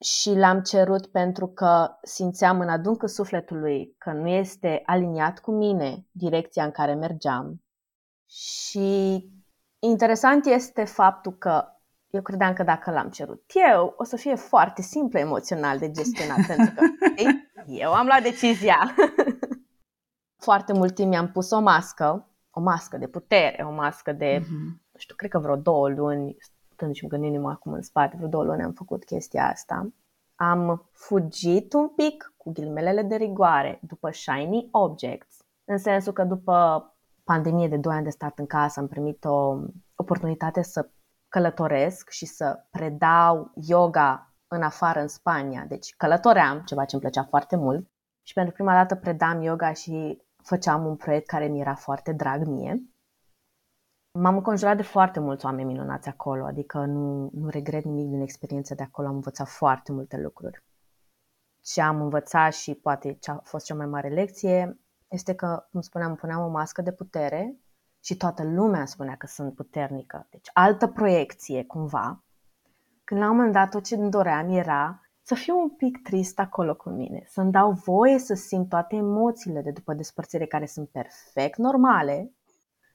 Și 0.00 0.34
l-am 0.34 0.60
cerut 0.62 1.06
pentru 1.06 1.48
că 1.48 1.88
simțeam 2.02 2.60
în 2.60 2.68
adâncul 2.68 3.08
sufletului 3.08 3.94
că 3.98 4.12
nu 4.12 4.28
este 4.28 4.82
aliniat 4.86 5.38
cu 5.38 5.50
mine 5.50 6.06
direcția 6.10 6.64
în 6.64 6.70
care 6.70 6.94
mergeam. 6.94 7.62
Și 8.26 9.28
interesant 9.78 10.46
este 10.46 10.84
faptul 10.84 11.32
că 11.32 11.77
eu 12.10 12.22
credeam 12.22 12.52
că 12.52 12.62
dacă 12.62 12.90
l-am 12.90 13.08
cerut 13.08 13.50
eu, 13.72 13.94
o 13.96 14.04
să 14.04 14.16
fie 14.16 14.34
foarte 14.34 14.82
simplu 14.82 15.18
emoțional 15.18 15.78
de 15.78 15.90
gestionat, 15.90 16.46
pentru 16.56 16.74
că 16.74 16.84
ei, 17.16 17.48
eu 17.66 17.92
am 17.92 18.06
luat 18.06 18.22
decizia. 18.22 18.94
foarte 20.48 20.72
mult 20.72 20.94
timp 20.94 21.08
mi-am 21.08 21.30
pus 21.30 21.50
o 21.50 21.60
mască, 21.60 22.28
o 22.50 22.60
mască 22.60 22.96
de 22.96 23.06
putere, 23.06 23.64
o 23.68 23.72
mască 23.72 24.12
de, 24.12 24.40
uh-huh. 24.40 24.66
nu 24.92 24.98
știu, 24.98 25.14
cred 25.14 25.30
că 25.30 25.38
vreo 25.38 25.56
două 25.56 25.88
luni, 25.88 26.36
stând 26.72 26.94
și 26.94 27.06
gândindu 27.06 27.46
acum 27.46 27.72
în 27.72 27.82
spate, 27.82 28.16
vreo 28.16 28.28
două 28.28 28.44
luni 28.44 28.62
am 28.62 28.72
făcut 28.72 29.04
chestia 29.04 29.48
asta. 29.48 29.92
Am 30.34 30.88
fugit 30.92 31.72
un 31.72 31.88
pic 31.88 32.34
cu 32.36 32.52
ghilmelele 32.52 33.02
de 33.02 33.14
rigoare 33.16 33.80
după 33.82 34.10
shiny 34.10 34.68
objects, 34.70 35.36
în 35.64 35.78
sensul 35.78 36.12
că 36.12 36.24
după 36.24 36.86
pandemie 37.24 37.68
de 37.68 37.76
2 37.76 37.94
ani 37.94 38.04
de 38.04 38.10
stat 38.10 38.38
în 38.38 38.46
casă 38.46 38.80
am 38.80 38.88
primit 38.88 39.24
o 39.24 39.56
oportunitate 39.94 40.62
să 40.62 40.88
călătoresc 41.28 42.10
și 42.10 42.26
să 42.26 42.66
predau 42.70 43.50
yoga 43.54 44.32
în 44.48 44.62
afară 44.62 45.00
în 45.00 45.08
Spania. 45.08 45.64
Deci 45.68 45.94
călătoream, 45.96 46.60
ceva 46.60 46.84
ce 46.84 46.94
îmi 46.94 47.02
plăcea 47.02 47.24
foarte 47.24 47.56
mult 47.56 47.90
și 48.22 48.32
pentru 48.32 48.52
prima 48.52 48.72
dată 48.72 48.94
predam 48.94 49.42
yoga 49.42 49.72
și 49.72 50.22
făceam 50.42 50.86
un 50.86 50.96
proiect 50.96 51.26
care 51.26 51.46
mi 51.46 51.60
era 51.60 51.74
foarte 51.74 52.12
drag 52.12 52.46
mie. 52.46 52.82
M-am 54.10 54.36
înconjurat 54.36 54.76
de 54.76 54.82
foarte 54.82 55.20
mulți 55.20 55.44
oameni 55.44 55.72
minunați 55.72 56.08
acolo, 56.08 56.44
adică 56.44 56.78
nu, 56.78 57.30
nu 57.32 57.48
regret 57.48 57.84
nimic 57.84 58.08
din 58.08 58.20
experiența 58.20 58.74
de 58.74 58.82
acolo, 58.82 59.08
am 59.08 59.14
învățat 59.14 59.48
foarte 59.48 59.92
multe 59.92 60.16
lucruri. 60.16 60.64
Ce 61.60 61.80
am 61.80 62.00
învățat 62.00 62.52
și 62.52 62.74
poate 62.74 63.12
ce 63.12 63.30
a 63.30 63.38
fost 63.42 63.64
cea 63.64 63.74
mai 63.74 63.86
mare 63.86 64.08
lecție 64.08 64.80
este 65.08 65.34
că, 65.34 65.66
cum 65.70 65.80
spuneam, 65.80 66.14
puneam 66.14 66.44
o 66.44 66.48
mască 66.48 66.82
de 66.82 66.92
putere 66.92 67.56
și 68.00 68.16
toată 68.16 68.42
lumea 68.44 68.84
spunea 68.84 69.16
că 69.16 69.26
sunt 69.26 69.54
puternică. 69.54 70.26
Deci 70.30 70.50
altă 70.52 70.86
proiecție 70.86 71.64
cumva. 71.64 72.24
Când 73.04 73.20
la 73.20 73.30
un 73.30 73.36
moment 73.36 73.52
dat 73.52 73.70
tot 73.70 73.84
ce 73.84 73.94
îmi 73.94 74.10
doream 74.10 74.48
era 74.48 75.00
să 75.22 75.34
fiu 75.34 75.58
un 75.58 75.70
pic 75.70 76.02
trist 76.02 76.38
acolo 76.38 76.76
cu 76.76 76.90
mine, 76.90 77.24
să-mi 77.26 77.52
dau 77.52 77.72
voie 77.72 78.18
să 78.18 78.34
simt 78.34 78.68
toate 78.68 78.96
emoțiile 78.96 79.62
de 79.62 79.70
după 79.70 79.94
despărțire 79.94 80.46
care 80.46 80.66
sunt 80.66 80.88
perfect 80.88 81.58
normale. 81.58 82.32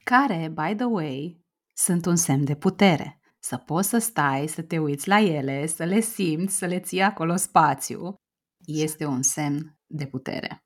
Care, 0.04 0.52
by 0.54 0.74
the 0.74 0.84
way, 0.84 1.44
sunt 1.72 2.06
un 2.06 2.16
semn 2.16 2.44
de 2.44 2.54
putere. 2.54 3.20
Să 3.38 3.56
poți 3.56 3.88
să 3.88 3.98
stai, 3.98 4.46
să 4.46 4.62
te 4.62 4.78
uiți 4.78 5.08
la 5.08 5.20
ele, 5.20 5.66
să 5.66 5.84
le 5.84 6.00
simți, 6.00 6.56
să 6.56 6.66
le 6.66 6.80
ții 6.80 7.02
acolo 7.02 7.36
spațiu, 7.36 8.14
este 8.64 9.04
un 9.04 9.22
semn 9.22 9.78
de 9.86 10.06
putere. 10.06 10.64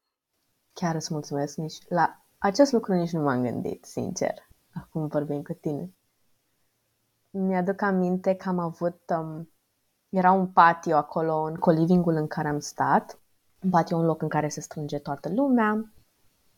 Chiar 0.72 0.94
îți 0.94 1.12
mulțumesc 1.12 1.56
nici 1.56 1.76
la 1.88 2.26
acest 2.38 2.72
lucru 2.72 2.92
nici 2.92 3.12
nu 3.12 3.22
m-am 3.22 3.42
gândit, 3.42 3.84
sincer, 3.84 4.34
acum 4.72 5.06
vorbim 5.06 5.42
cu 5.42 5.52
tine. 5.52 5.92
Mi-aduc 7.30 7.82
aminte 7.82 8.34
că 8.34 8.48
am 8.48 8.58
avut, 8.58 9.00
um, 9.18 9.50
era 10.08 10.32
un 10.32 10.46
patio 10.46 10.96
acolo 10.96 11.42
în 11.42 11.54
colivingul 11.54 12.14
în 12.14 12.26
care 12.26 12.48
am 12.48 12.58
stat, 12.58 13.20
un 13.62 13.70
patio 13.70 13.96
un 13.96 14.04
loc 14.04 14.22
în 14.22 14.28
care 14.28 14.48
se 14.48 14.60
strânge 14.60 14.98
toată 14.98 15.28
lumea, 15.32 15.92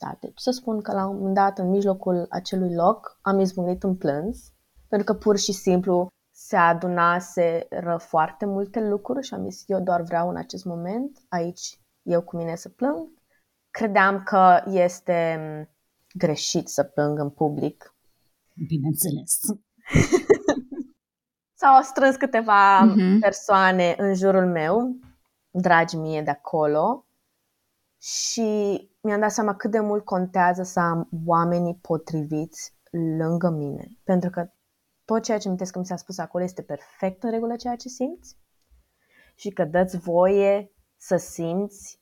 da, 0.01 0.17
deci 0.21 0.39
să 0.39 0.51
spun 0.51 0.81
că 0.81 0.93
la 0.93 1.07
un 1.07 1.17
moment 1.17 1.35
dat, 1.35 1.59
în 1.59 1.69
mijlocul 1.69 2.27
acelui 2.29 2.75
loc, 2.75 3.19
am 3.21 3.39
izbucnit 3.39 3.83
un 3.83 3.97
plâns, 3.97 4.53
pentru 4.89 5.13
că 5.13 5.19
pur 5.19 5.37
și 5.37 5.53
simplu 5.53 6.09
se 6.31 6.57
adunaseră 6.57 7.97
foarte 7.97 8.47
multe 8.47 8.89
lucruri 8.89 9.27
și 9.27 9.35
am 9.35 9.51
zis, 9.51 9.63
eu 9.67 9.81
doar 9.81 10.03
vreau 10.03 10.29
în 10.29 10.37
acest 10.37 10.65
moment, 10.65 11.19
aici, 11.29 11.81
eu 12.03 12.23
cu 12.23 12.37
mine 12.37 12.55
să 12.55 12.69
plâng. 12.69 13.09
Credeam 13.71 14.23
că 14.23 14.63
este 14.67 15.37
mm, 15.39 15.69
greșit 16.13 16.69
să 16.69 16.83
plâng 16.83 17.19
în 17.19 17.31
public. 17.31 17.95
Bineînțeles. 18.67 19.41
S-au 21.61 21.83
strâns 21.83 22.17
câteva 22.17 22.81
uh-huh. 22.81 23.21
persoane 23.21 23.95
în 23.99 24.15
jurul 24.15 24.47
meu, 24.47 24.97
dragi 25.51 25.97
mie 25.97 26.23
de 26.23 26.31
acolo, 26.31 27.07
și 28.01 28.81
mi-am 29.01 29.21
dat 29.21 29.33
seama 29.33 29.55
cât 29.55 29.71
de 29.71 29.81
mult 29.81 30.05
contează 30.05 30.63
să 30.63 30.81
am 30.81 31.09
oamenii 31.27 31.79
potriviți 31.81 32.75
lângă 32.91 33.51
mine. 33.51 33.89
Pentru 34.05 34.31
că 34.31 34.51
tot 35.05 35.23
ceea 35.23 35.39
ce 35.39 35.49
mi 35.49 35.57
că 35.57 35.79
mi 35.79 35.87
s-a 35.87 35.97
spus 35.97 36.19
acolo 36.19 36.45
este 36.45 36.63
perfect 36.63 37.23
în 37.23 37.31
regulă 37.31 37.57
ceea 37.57 37.77
ce 37.77 37.89
simți 37.89 38.37
și 39.35 39.51
că 39.51 39.65
dă-ți 39.65 39.97
voie 39.97 40.73
să 40.97 41.17
simți 41.17 42.01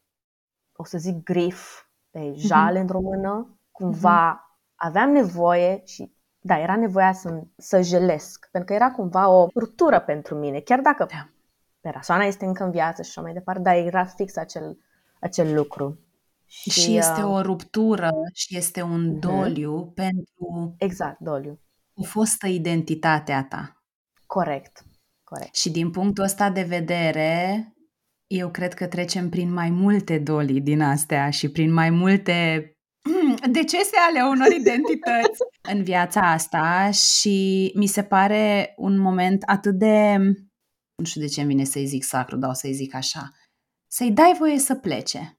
o 0.72 0.84
să 0.84 0.98
zic 0.98 1.22
grif, 1.22 1.86
pe 2.10 2.18
mhm. 2.18 2.36
jale 2.36 2.78
mm-hmm. 2.78 2.82
în 2.82 2.86
română, 2.86 3.57
cumva 3.78 4.34
mm-hmm. 4.34 4.74
aveam 4.74 5.10
nevoie 5.10 5.82
și 5.84 6.12
da, 6.40 6.58
era 6.58 6.76
nevoia 6.76 7.12
să, 7.12 7.42
să 7.56 7.82
jelesc, 7.82 8.48
pentru 8.52 8.70
că 8.70 8.82
era 8.82 8.90
cumva 8.90 9.28
o 9.28 9.46
ruptură 9.54 10.00
pentru 10.00 10.34
mine, 10.34 10.60
chiar 10.60 10.80
dacă 10.80 11.06
da. 11.10 11.28
persoana 11.80 12.24
este 12.24 12.44
încă 12.44 12.64
în 12.64 12.70
viață 12.70 13.02
și 13.02 13.08
așa 13.08 13.20
mai 13.20 13.32
departe, 13.32 13.62
dar 13.62 13.76
era 13.76 14.04
fix 14.04 14.36
acel, 14.36 14.78
acel 15.20 15.54
lucru. 15.54 15.98
Și, 16.46 16.70
și 16.70 16.96
este 16.96 17.22
uh, 17.22 17.30
o 17.30 17.40
ruptură 17.40 18.10
și 18.32 18.56
este 18.56 18.82
un 18.82 19.16
uh-huh. 19.16 19.18
doliu 19.18 19.92
pentru 19.94 20.74
exact, 20.78 21.18
doliu. 21.20 21.60
o 21.94 22.02
fostă 22.02 22.46
identitate 22.46 23.32
a 23.32 23.44
ta. 23.44 23.82
Corect, 24.26 24.84
corect. 25.24 25.54
Și 25.54 25.70
din 25.70 25.90
punctul 25.90 26.24
ăsta 26.24 26.50
de 26.50 26.62
vedere, 26.62 27.72
eu 28.26 28.50
cred 28.50 28.74
că 28.74 28.86
trecem 28.86 29.28
prin 29.28 29.52
mai 29.52 29.70
multe 29.70 30.18
doli 30.18 30.60
din 30.60 30.82
astea 30.82 31.30
și 31.30 31.50
prin 31.50 31.72
mai 31.72 31.90
multe 31.90 32.72
decese 33.46 33.96
ale 34.08 34.22
unor 34.22 34.46
identități 34.46 35.38
în 35.72 35.82
viața 35.82 36.20
asta 36.20 36.90
și 36.90 37.70
mi 37.74 37.86
se 37.86 38.02
pare 38.02 38.74
un 38.76 38.98
moment 38.98 39.42
atât 39.46 39.78
de, 39.78 40.16
nu 40.94 41.04
știu 41.04 41.20
de 41.20 41.26
ce 41.26 41.40
îmi 41.40 41.48
vine 41.48 41.64
să-i 41.64 41.86
zic 41.86 42.04
sacru, 42.04 42.36
dar 42.36 42.50
o 42.50 42.52
să-i 42.52 42.72
zic 42.72 42.94
așa, 42.94 43.28
să-i 43.86 44.10
dai 44.10 44.34
voie 44.38 44.58
să 44.58 44.74
plece. 44.74 45.38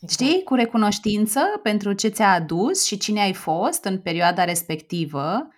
Exact. 0.00 0.22
Știi? 0.22 0.42
Cu 0.42 0.54
recunoștință 0.54 1.40
pentru 1.62 1.92
ce 1.92 2.08
ți-a 2.08 2.32
adus 2.32 2.84
și 2.84 2.96
cine 2.98 3.20
ai 3.20 3.34
fost 3.34 3.84
în 3.84 4.00
perioada 4.00 4.44
respectivă, 4.44 5.48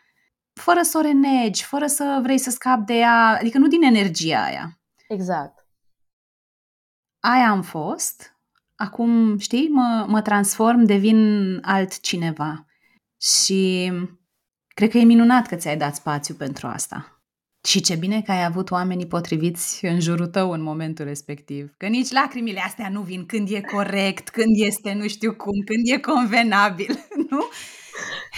fără 0.61 0.83
să 0.83 0.99
o 0.99 1.00
renegi, 1.00 1.64
fără 1.64 1.87
să 1.87 2.21
vrei 2.23 2.38
să 2.38 2.50
scapi 2.50 2.85
de 2.85 2.95
ea, 2.95 3.38
adică 3.40 3.59
nu 3.59 3.66
din 3.66 3.83
energia 3.83 4.45
aia. 4.45 4.81
Exact 5.09 5.64
aia 7.25 7.50
am 7.50 7.62
fost, 7.62 8.33
acum, 8.76 9.38
știi, 9.38 9.69
mă, 9.69 10.07
mă 10.09 10.23
transform, 10.23 10.85
devin 10.85 11.59
altcineva. 11.62 12.66
Și 13.21 13.93
cred 14.75 14.90
că 14.90 14.99
e 14.99 15.04
minunat 15.04 15.47
că 15.47 15.57
ți-ai 15.57 15.76
dat 15.76 15.95
spațiu 15.95 16.35
pentru 16.35 16.66
asta. 16.66 17.09
Și 17.69 17.81
ce 17.81 17.95
bine 17.97 18.23
că 18.23 18.31
ai 18.31 18.45
avut 18.45 18.71
oamenii 18.71 19.07
potriviți 19.07 19.85
în 19.85 20.00
jurul 20.00 20.26
tău 20.26 20.50
în 20.50 20.62
momentul 20.62 21.04
respectiv. 21.04 21.75
Că 21.76 21.87
nici 21.87 22.11
lacrimile 22.11 22.61
astea 22.61 22.88
nu 22.88 23.00
vin 23.00 23.26
când 23.26 23.50
e 23.50 23.61
corect, 23.61 24.28
când 24.28 24.57
este 24.57 24.93
nu 24.93 25.09
știu 25.09 25.35
cum, 25.35 25.61
când 25.64 25.83
e 25.85 25.99
convenabil, 26.12 27.07
nu? 27.31 27.49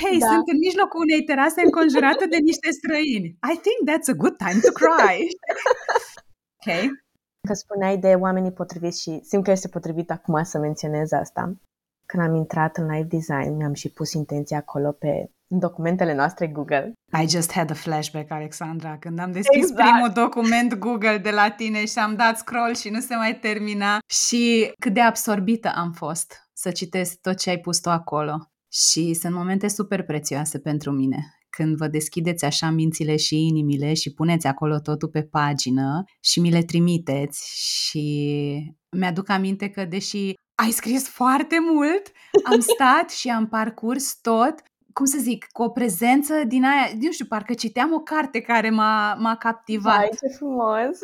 Hei, 0.03 0.19
da. 0.19 0.27
sunt 0.27 0.47
în 0.53 0.59
mijlocul 0.59 1.01
unei 1.01 1.23
terase 1.23 1.61
înconjurată 1.65 2.25
de 2.27 2.37
niște 2.37 2.69
străini. 2.71 3.29
I 3.53 3.57
think 3.65 3.79
that's 3.89 4.09
a 4.15 4.17
good 4.23 4.37
time 4.37 4.61
to 4.67 4.73
cry. 4.83 5.17
ok. 6.57 6.69
Că 7.47 7.55
spuneai 7.55 7.99
de 7.99 8.15
oamenii 8.15 8.53
potriviți 8.53 9.03
și 9.03 9.21
simt 9.23 9.45
că 9.45 9.51
este 9.51 9.69
potrivit 9.69 10.11
acum 10.11 10.43
să 10.43 10.59
menționez 10.59 11.13
asta. 11.13 11.53
Când 12.07 12.23
am 12.23 12.35
intrat 12.35 12.77
în 12.77 12.87
live 12.87 13.09
design, 13.09 13.57
mi-am 13.57 13.75
și 13.75 13.91
pus 13.91 14.13
intenția 14.13 14.57
acolo 14.57 14.93
pe 14.93 15.31
documentele 15.47 16.15
noastre 16.15 16.47
Google. 16.47 16.93
I 17.23 17.29
just 17.29 17.53
had 17.53 17.71
a 17.71 17.75
flashback, 17.75 18.31
Alexandra, 18.31 18.99
când 18.99 19.19
am 19.19 19.33
deschis 19.33 19.63
exact. 19.63 19.91
primul 19.91 20.11
document 20.15 20.75
Google 20.75 21.19
de 21.19 21.31
la 21.31 21.51
tine 21.51 21.85
și 21.85 21.99
am 21.99 22.17
dat 22.17 22.39
scroll 22.39 22.75
și 22.75 22.89
nu 22.89 23.01
se 23.01 23.15
mai 23.15 23.39
termina 23.39 23.99
și 24.07 24.73
cât 24.79 24.95
de 24.95 25.01
absorbită 25.01 25.73
am 25.75 25.93
fost 25.93 26.49
să 26.53 26.71
citesc 26.71 27.21
tot 27.21 27.37
ce 27.37 27.51
ai 27.51 27.59
pus 27.59 27.81
tu 27.81 27.91
acolo. 27.91 28.51
Și 28.73 29.15
sunt 29.15 29.35
momente 29.35 29.69
super 29.69 30.03
prețioase 30.03 30.59
pentru 30.59 30.91
mine 30.91 31.36
când 31.57 31.77
vă 31.77 31.87
deschideți 31.87 32.45
așa 32.45 32.71
mințile 32.71 33.17
și 33.17 33.47
inimile 33.47 33.95
și 33.95 34.15
puneți 34.15 34.47
acolo 34.47 34.79
totul 34.79 35.09
pe 35.09 35.23
pagină 35.23 36.05
și 36.21 36.41
mi 36.41 36.51
le 36.51 36.63
trimiteți 36.63 37.53
și 37.59 38.05
mi-aduc 38.91 39.29
aminte 39.29 39.69
că 39.69 39.85
deși 39.85 40.35
ai 40.55 40.71
scris 40.71 41.09
foarte 41.09 41.57
mult, 41.73 42.13
am 42.45 42.61
stat 42.75 43.11
și 43.11 43.29
am 43.29 43.49
parcurs 43.49 44.19
tot 44.21 44.55
cum 44.93 45.05
să 45.05 45.19
zic, 45.21 45.47
cu 45.53 45.63
o 45.63 45.69
prezență 45.69 46.35
din 46.47 46.65
aia, 46.65 46.89
nu 47.01 47.11
știu, 47.11 47.25
parcă 47.29 47.55
citeam 47.55 47.93
o 47.93 47.99
carte 48.01 48.41
care 48.41 48.71
m-a, 48.71 49.15
m-a 49.15 49.37
captivat. 49.37 49.97
Vai, 49.97 50.09
ce 50.09 50.37
frumos! 50.37 50.99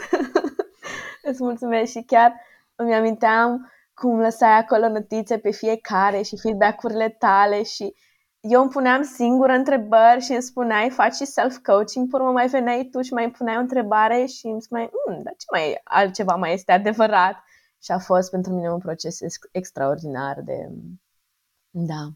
Îți 1.28 1.42
mulțumesc 1.42 1.90
și 1.90 2.02
chiar 2.06 2.34
îmi 2.74 2.94
aminteam 2.94 3.72
cum 3.94 4.18
lăsai 4.18 4.58
acolo 4.58 4.88
notițe 4.88 5.38
pe 5.38 5.50
fiecare 5.50 6.22
și 6.22 6.38
feedback-urile 6.42 7.08
tale 7.08 7.62
și 7.62 7.94
eu 8.42 8.60
îmi 8.60 8.70
puneam 8.70 9.02
singură 9.02 9.52
întrebări 9.52 10.20
și 10.20 10.32
îmi 10.32 10.42
spuneai, 10.42 10.90
faci 10.90 11.14
și 11.14 11.24
self-coaching, 11.24 12.10
pe 12.10 12.16
urmă 12.16 12.30
mai 12.30 12.48
veneai 12.48 12.84
tu 12.84 13.02
și 13.02 13.12
mai 13.12 13.30
puneai 13.30 13.56
o 13.56 13.60
întrebare 13.60 14.24
și 14.24 14.46
îmi 14.46 14.62
spuneai, 14.62 14.90
mm, 15.08 15.22
dar 15.22 15.34
ce 15.36 15.46
mai 15.52 15.80
altceva 15.84 16.34
mai 16.34 16.52
este 16.52 16.72
adevărat? 16.72 17.36
Și 17.82 17.92
a 17.92 17.98
fost 17.98 18.30
pentru 18.30 18.52
mine 18.52 18.70
un 18.70 18.78
proces 18.78 19.18
extraordinar 19.52 20.40
de... 20.40 20.68
Da. 21.70 22.08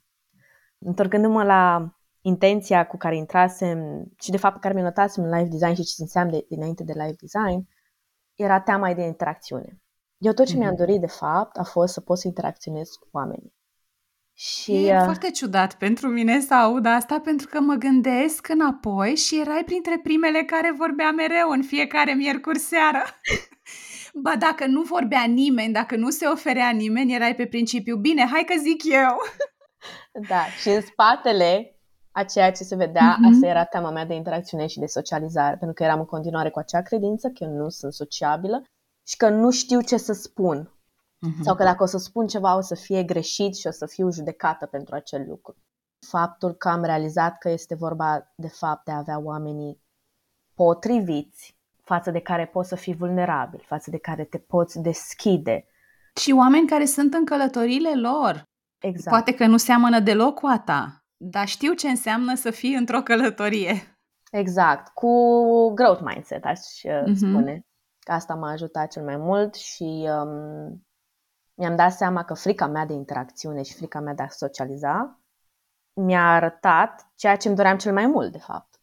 Întorcându-mă 0.79 1.45
la 1.45 1.95
intenția 2.21 2.87
cu 2.87 2.97
care 2.97 3.17
intrasem 3.17 4.05
și 4.19 4.31
de 4.31 4.37
fapt 4.37 4.55
pe 4.55 4.61
care 4.61 4.75
mi-o 4.75 4.83
notasem 4.83 5.25
în 5.25 5.31
live 5.31 5.49
design 5.49 5.75
și 5.75 5.83
ce 5.83 5.93
simțeam 5.93 6.31
de, 6.31 6.47
dinainte 6.49 6.85
de 6.85 6.93
live 6.93 7.17
design, 7.21 7.69
era 8.35 8.61
teama 8.61 8.95
de 8.95 9.03
interacțiune. 9.03 9.81
Eu 10.19 10.33
tot 10.33 10.47
ce 10.47 10.55
mm-hmm. 10.55 10.59
mi-am 10.59 10.73
mhm. 10.73 10.79
dorit 10.79 11.01
de 11.01 11.07
fapt 11.07 11.57
a 11.57 11.63
fost 11.63 11.93
să 11.93 12.01
pot 12.01 12.19
să 12.19 12.27
interacționez 12.27 12.89
cu 12.89 13.09
oamenii. 13.11 13.56
Și, 14.39 14.87
e 14.87 14.97
uh... 14.97 15.03
foarte 15.05 15.31
ciudat 15.31 15.75
pentru 15.75 16.09
mine 16.09 16.41
să 16.41 16.55
aud 16.55 16.87
asta 16.87 17.21
pentru 17.21 17.47
că 17.51 17.61
mă 17.61 17.75
gândesc 17.75 18.49
înapoi 18.49 19.15
și 19.15 19.41
erai 19.41 19.63
printre 19.65 20.01
primele 20.03 20.43
care 20.43 20.75
vorbea 20.77 21.11
mereu 21.11 21.49
în 21.49 21.63
fiecare 21.63 22.13
miercuri 22.13 22.59
seară. 22.59 23.03
ba 24.25 24.37
dacă 24.39 24.67
nu 24.67 24.83
vorbea 24.83 25.25
nimeni, 25.25 25.73
dacă 25.73 25.97
nu 25.97 26.11
se 26.11 26.27
oferea 26.27 26.71
nimeni, 26.71 27.15
erai 27.15 27.35
pe 27.35 27.47
principiu, 27.47 27.97
bine, 27.97 28.27
hai 28.33 28.45
că 28.47 28.55
zic 28.59 28.85
eu. 28.85 29.17
da, 30.29 30.45
și 30.61 30.69
în 30.69 30.81
spatele 30.81 31.77
a 32.13 32.25
ceea 32.25 32.53
ce 32.53 32.63
se 32.63 32.77
vedea, 32.77 33.17
mm-hmm. 33.17 33.33
asta 33.33 33.47
era 33.47 33.65
teama 33.65 33.91
mea 33.91 34.05
de 34.05 34.15
interacțiune 34.15 34.67
și 34.67 34.79
de 34.79 34.87
socializare, 34.87 35.57
pentru 35.57 35.75
că 35.75 35.83
eram 35.83 35.99
în 35.99 36.05
continuare 36.07 36.51
cu 36.51 36.59
acea 36.59 36.83
credință 36.83 37.29
că 37.29 37.45
eu 37.45 37.51
nu 37.51 37.69
sunt 37.69 37.93
sociabilă 37.93 38.63
și 39.07 39.17
că 39.17 39.29
nu 39.29 39.51
știu 39.51 39.81
ce 39.81 39.97
să 39.97 40.13
spun. 40.13 40.76
Mm-hmm. 41.29 41.43
Sau 41.43 41.55
că 41.55 41.63
dacă 41.63 41.83
o 41.83 41.87
să 41.87 41.99
spun 41.99 42.27
ceva 42.27 42.57
o 42.57 42.61
să 42.61 42.75
fie 42.75 43.03
greșit 43.03 43.57
și 43.57 43.67
o 43.67 43.71
să 43.71 43.87
fiu 43.87 44.11
judecată 44.11 44.67
pentru 44.67 44.95
acel 44.95 45.25
lucru. 45.29 45.57
Faptul 46.07 46.53
că 46.53 46.69
am 46.69 46.83
realizat 46.83 47.39
că 47.39 47.49
este 47.49 47.75
vorba 47.75 48.33
de 48.35 48.49
fapt 48.49 48.85
de 48.85 48.93
a 48.93 48.97
avea 48.97 49.21
oamenii 49.21 49.81
potriviți 50.55 51.59
față 51.83 52.11
de 52.11 52.21
care 52.21 52.47
poți 52.47 52.69
să 52.69 52.75
fii 52.75 52.95
vulnerabil, 52.95 53.65
față 53.67 53.91
de 53.91 53.99
care 53.99 54.25
te 54.25 54.39
poți 54.39 54.81
deschide. 54.81 55.67
Și 56.21 56.33
oameni 56.33 56.69
care 56.69 56.85
sunt 56.85 57.15
în 57.15 57.25
călătoriile 57.25 57.95
lor. 57.95 58.43
Exact. 58.79 59.09
Poate 59.09 59.35
că 59.35 59.47
nu 59.47 59.57
seamănă 59.57 60.01
deloc 60.01 60.35
cu 60.35 60.47
a 60.47 60.59
ta, 60.59 61.05
dar 61.17 61.47
știu 61.47 61.73
ce 61.73 61.89
înseamnă 61.89 62.35
să 62.35 62.51
fii 62.51 62.75
într-o 62.75 63.03
călătorie. 63.03 63.99
Exact, 64.31 64.89
cu 64.95 65.11
growth 65.75 66.01
mindset, 66.05 66.45
aș 66.45 66.59
mm-hmm. 66.59 67.15
spune. 67.15 67.67
Că 67.99 68.13
asta 68.13 68.35
m-a 68.35 68.51
ajutat 68.51 68.91
cel 68.91 69.05
mai 69.05 69.17
mult 69.17 69.55
și 69.55 70.09
um, 70.09 70.87
mi-am 71.57 71.77
dat 71.77 71.93
seama 71.93 72.25
că 72.25 72.35
frica 72.35 72.67
mea 72.67 72.87
de 72.87 72.93
interacțiune 72.93 73.63
și 73.63 73.75
frica 73.75 74.01
mea 74.01 74.15
de 74.15 74.23
a 74.23 74.29
socializa 74.29 75.21
mi-a 75.93 76.35
arătat 76.35 77.11
ceea 77.15 77.37
ce 77.37 77.49
îmi 77.49 77.57
doream 77.57 77.77
cel 77.79 77.93
mai 77.93 78.07
mult, 78.07 78.33
de 78.33 78.39
fapt. 78.39 78.81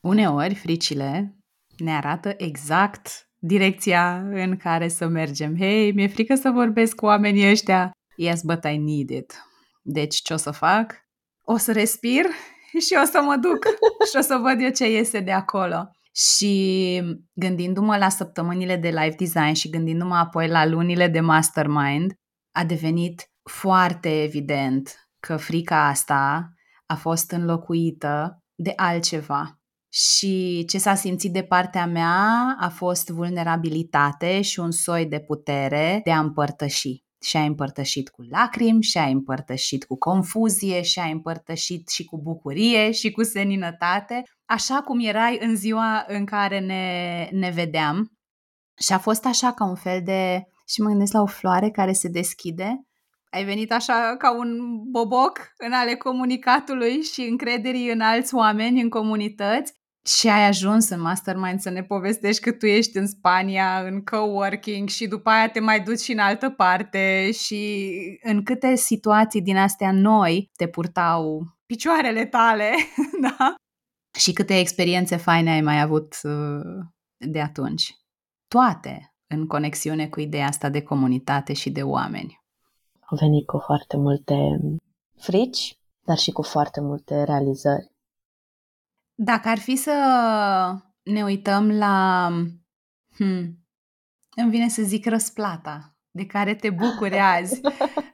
Uneori, 0.00 0.54
fricile 0.54 1.36
ne 1.76 1.96
arată 1.96 2.34
exact 2.36 3.30
direcția 3.38 4.16
în 4.16 4.56
care 4.56 4.88
să 4.88 5.06
mergem. 5.06 5.56
Hei, 5.56 5.92
mi-e 5.92 6.08
frică 6.08 6.34
să 6.34 6.50
vorbesc 6.50 6.94
cu 6.94 7.04
oamenii 7.04 7.50
ăștia. 7.50 7.90
Yes, 8.16 8.42
but 8.42 8.64
I 8.64 8.76
need 8.76 9.10
it. 9.10 9.32
Deci 9.82 10.16
ce 10.16 10.32
o 10.32 10.36
să 10.36 10.50
fac? 10.50 10.94
O 11.42 11.56
să 11.56 11.72
respir 11.72 12.24
și 12.86 12.98
o 13.02 13.04
să 13.04 13.20
mă 13.22 13.36
duc 13.36 13.64
și 14.10 14.16
o 14.16 14.20
să 14.20 14.36
văd 14.36 14.60
eu 14.60 14.70
ce 14.70 14.90
iese 14.90 15.20
de 15.20 15.32
acolo. 15.32 15.90
Și 16.14 17.02
gândindu-mă 17.32 17.96
la 17.96 18.08
săptămânile 18.08 18.76
de 18.76 18.88
live 18.88 19.14
design 19.18 19.52
și 19.52 19.70
gândindu-mă 19.70 20.14
apoi 20.14 20.48
la 20.48 20.66
lunile 20.66 21.08
de 21.08 21.20
mastermind, 21.20 22.12
a 22.52 22.64
devenit 22.64 23.30
foarte 23.50 24.22
evident 24.22 25.08
că 25.20 25.36
frica 25.36 25.86
asta 25.86 26.52
a 26.86 26.94
fost 26.94 27.30
înlocuită 27.30 28.42
de 28.54 28.72
altceva. 28.76 29.56
Și 29.92 30.64
ce 30.64 30.78
s-a 30.78 30.94
simțit 30.94 31.32
de 31.32 31.42
partea 31.42 31.86
mea 31.86 32.56
a 32.60 32.68
fost 32.68 33.08
vulnerabilitate 33.08 34.40
și 34.40 34.60
un 34.60 34.70
soi 34.70 35.06
de 35.06 35.20
putere 35.20 36.00
de 36.04 36.10
a 36.10 36.18
împărtăși 36.18 37.04
și 37.22 37.36
ai 37.36 37.46
împărtășit 37.46 38.08
cu 38.08 38.22
lacrimi, 38.22 38.82
și 38.82 38.98
ai 38.98 39.12
împărtășit 39.12 39.84
cu 39.84 39.98
confuzie, 39.98 40.82
și 40.82 40.98
ai 40.98 41.12
împărtășit 41.12 41.88
și 41.88 42.04
cu 42.04 42.22
bucurie 42.22 42.90
și 42.90 43.10
cu 43.10 43.22
seninătate, 43.22 44.22
așa 44.52 44.80
cum 44.80 44.98
erai 45.00 45.38
în 45.40 45.56
ziua 45.56 46.04
în 46.08 46.24
care 46.24 46.58
ne, 46.58 47.28
ne 47.32 47.50
vedeam. 47.50 48.12
Și 48.80 48.92
a 48.92 48.98
fost 48.98 49.26
așa 49.26 49.52
ca 49.52 49.64
un 49.64 49.74
fel 49.74 50.00
de... 50.04 50.42
Și 50.66 50.80
mă 50.80 50.88
gândesc 50.88 51.12
la 51.12 51.20
o 51.20 51.26
floare 51.26 51.70
care 51.70 51.92
se 51.92 52.08
deschide. 52.08 52.86
Ai 53.30 53.44
venit 53.44 53.72
așa 53.72 54.14
ca 54.18 54.36
un 54.36 54.48
boboc 54.90 55.38
în 55.56 55.72
ale 55.72 55.94
comunicatului 55.94 57.02
și 57.02 57.20
încrederii 57.20 57.90
în 57.90 58.00
alți 58.00 58.34
oameni, 58.34 58.80
în 58.80 58.88
comunități 58.88 59.72
și 60.04 60.28
ai 60.28 60.46
ajuns 60.46 60.88
în 60.88 61.00
mastermind 61.00 61.60
să 61.60 61.70
ne 61.70 61.82
povestești 61.82 62.42
că 62.42 62.52
tu 62.52 62.66
ești 62.66 62.96
în 62.96 63.06
Spania, 63.06 63.80
în 63.80 64.02
coworking 64.04 64.88
și 64.88 65.06
după 65.06 65.30
aia 65.30 65.48
te 65.48 65.60
mai 65.60 65.80
duci 65.80 66.00
și 66.00 66.12
în 66.12 66.18
altă 66.18 66.50
parte 66.50 67.30
și 67.30 67.84
în 68.22 68.42
câte 68.42 68.74
situații 68.74 69.42
din 69.42 69.56
astea 69.56 69.92
noi 69.92 70.50
te 70.56 70.68
purtau 70.68 71.42
picioarele 71.66 72.26
tale, 72.26 72.70
da? 73.28 73.54
Și 74.18 74.32
câte 74.32 74.58
experiențe 74.58 75.16
faine 75.16 75.50
ai 75.50 75.60
mai 75.60 75.80
avut 75.80 76.16
uh, 76.22 76.84
de 77.16 77.40
atunci. 77.40 77.96
Toate 78.48 79.14
în 79.26 79.46
conexiune 79.46 80.08
cu 80.08 80.20
ideea 80.20 80.46
asta 80.46 80.68
de 80.68 80.82
comunitate 80.82 81.52
și 81.52 81.70
de 81.70 81.82
oameni. 81.82 82.40
Au 83.00 83.16
venit 83.16 83.46
cu 83.46 83.58
foarte 83.58 83.96
multe 83.96 84.34
frici, 85.18 85.78
dar 86.04 86.16
și 86.16 86.30
cu 86.30 86.42
foarte 86.42 86.80
multe 86.80 87.22
realizări. 87.22 87.90
Dacă 89.14 89.48
ar 89.48 89.58
fi 89.58 89.76
să 89.76 89.92
ne 91.02 91.22
uităm 91.22 91.70
la... 91.70 92.28
Hmm, 93.16 93.66
îmi 94.36 94.50
vine 94.50 94.68
să 94.68 94.82
zic 94.82 95.06
răsplata 95.06 95.91
de 96.14 96.26
care 96.26 96.54
te 96.54 96.70
bucuri 96.70 97.18
azi 97.18 97.60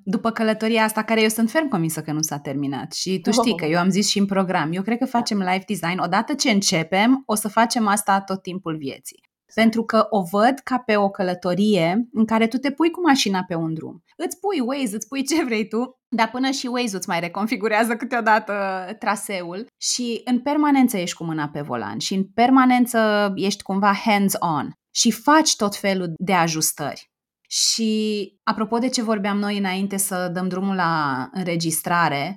după 0.02 0.30
călătoria 0.30 0.82
asta, 0.82 1.02
care 1.02 1.22
eu 1.22 1.28
sunt 1.28 1.50
ferm 1.50 1.68
convinsă 1.68 2.00
că 2.00 2.12
nu 2.12 2.22
s-a 2.22 2.38
terminat. 2.38 2.92
Și 2.92 3.20
tu 3.20 3.30
știi 3.30 3.56
că 3.56 3.64
eu 3.64 3.78
am 3.78 3.90
zis 3.90 4.08
și 4.08 4.18
în 4.18 4.26
program, 4.26 4.72
eu 4.72 4.82
cred 4.82 4.98
că 4.98 5.06
facem 5.06 5.38
live 5.38 5.64
design, 5.66 5.98
odată 5.98 6.34
ce 6.34 6.50
începem, 6.50 7.22
o 7.26 7.34
să 7.34 7.48
facem 7.48 7.86
asta 7.86 8.20
tot 8.20 8.42
timpul 8.42 8.76
vieții. 8.76 9.26
Pentru 9.54 9.84
că 9.84 10.06
o 10.10 10.22
văd 10.22 10.58
ca 10.64 10.78
pe 10.78 10.96
o 10.96 11.10
călătorie 11.10 12.08
în 12.12 12.24
care 12.24 12.46
tu 12.46 12.56
te 12.56 12.70
pui 12.70 12.90
cu 12.90 13.00
mașina 13.00 13.44
pe 13.48 13.54
un 13.54 13.74
drum. 13.74 14.02
Îți 14.16 14.38
pui 14.40 14.60
Waze, 14.60 14.94
îți 14.94 15.08
pui 15.08 15.24
ce 15.24 15.44
vrei 15.44 15.68
tu, 15.68 15.98
dar 16.08 16.30
până 16.30 16.50
și 16.50 16.66
Waze 16.66 16.96
îți 16.96 17.08
mai 17.08 17.20
reconfigurează 17.20 17.96
câteodată 17.96 18.52
traseul 18.98 19.66
și 19.80 20.20
în 20.24 20.40
permanență 20.40 20.96
ești 20.96 21.16
cu 21.16 21.24
mâna 21.24 21.48
pe 21.48 21.60
volan 21.60 21.98
și 21.98 22.14
în 22.14 22.24
permanență 22.24 23.32
ești 23.34 23.62
cumva 23.62 23.92
hands-on 24.04 24.72
și 24.94 25.10
faci 25.10 25.56
tot 25.56 25.76
felul 25.76 26.12
de 26.16 26.32
ajustări. 26.32 27.10
Și 27.50 28.32
apropo 28.42 28.78
de 28.78 28.88
ce 28.88 29.02
vorbeam 29.02 29.38
noi 29.38 29.58
înainte 29.58 29.96
să 29.96 30.30
dăm 30.32 30.48
drumul 30.48 30.74
la 30.74 31.28
înregistrare, 31.32 32.36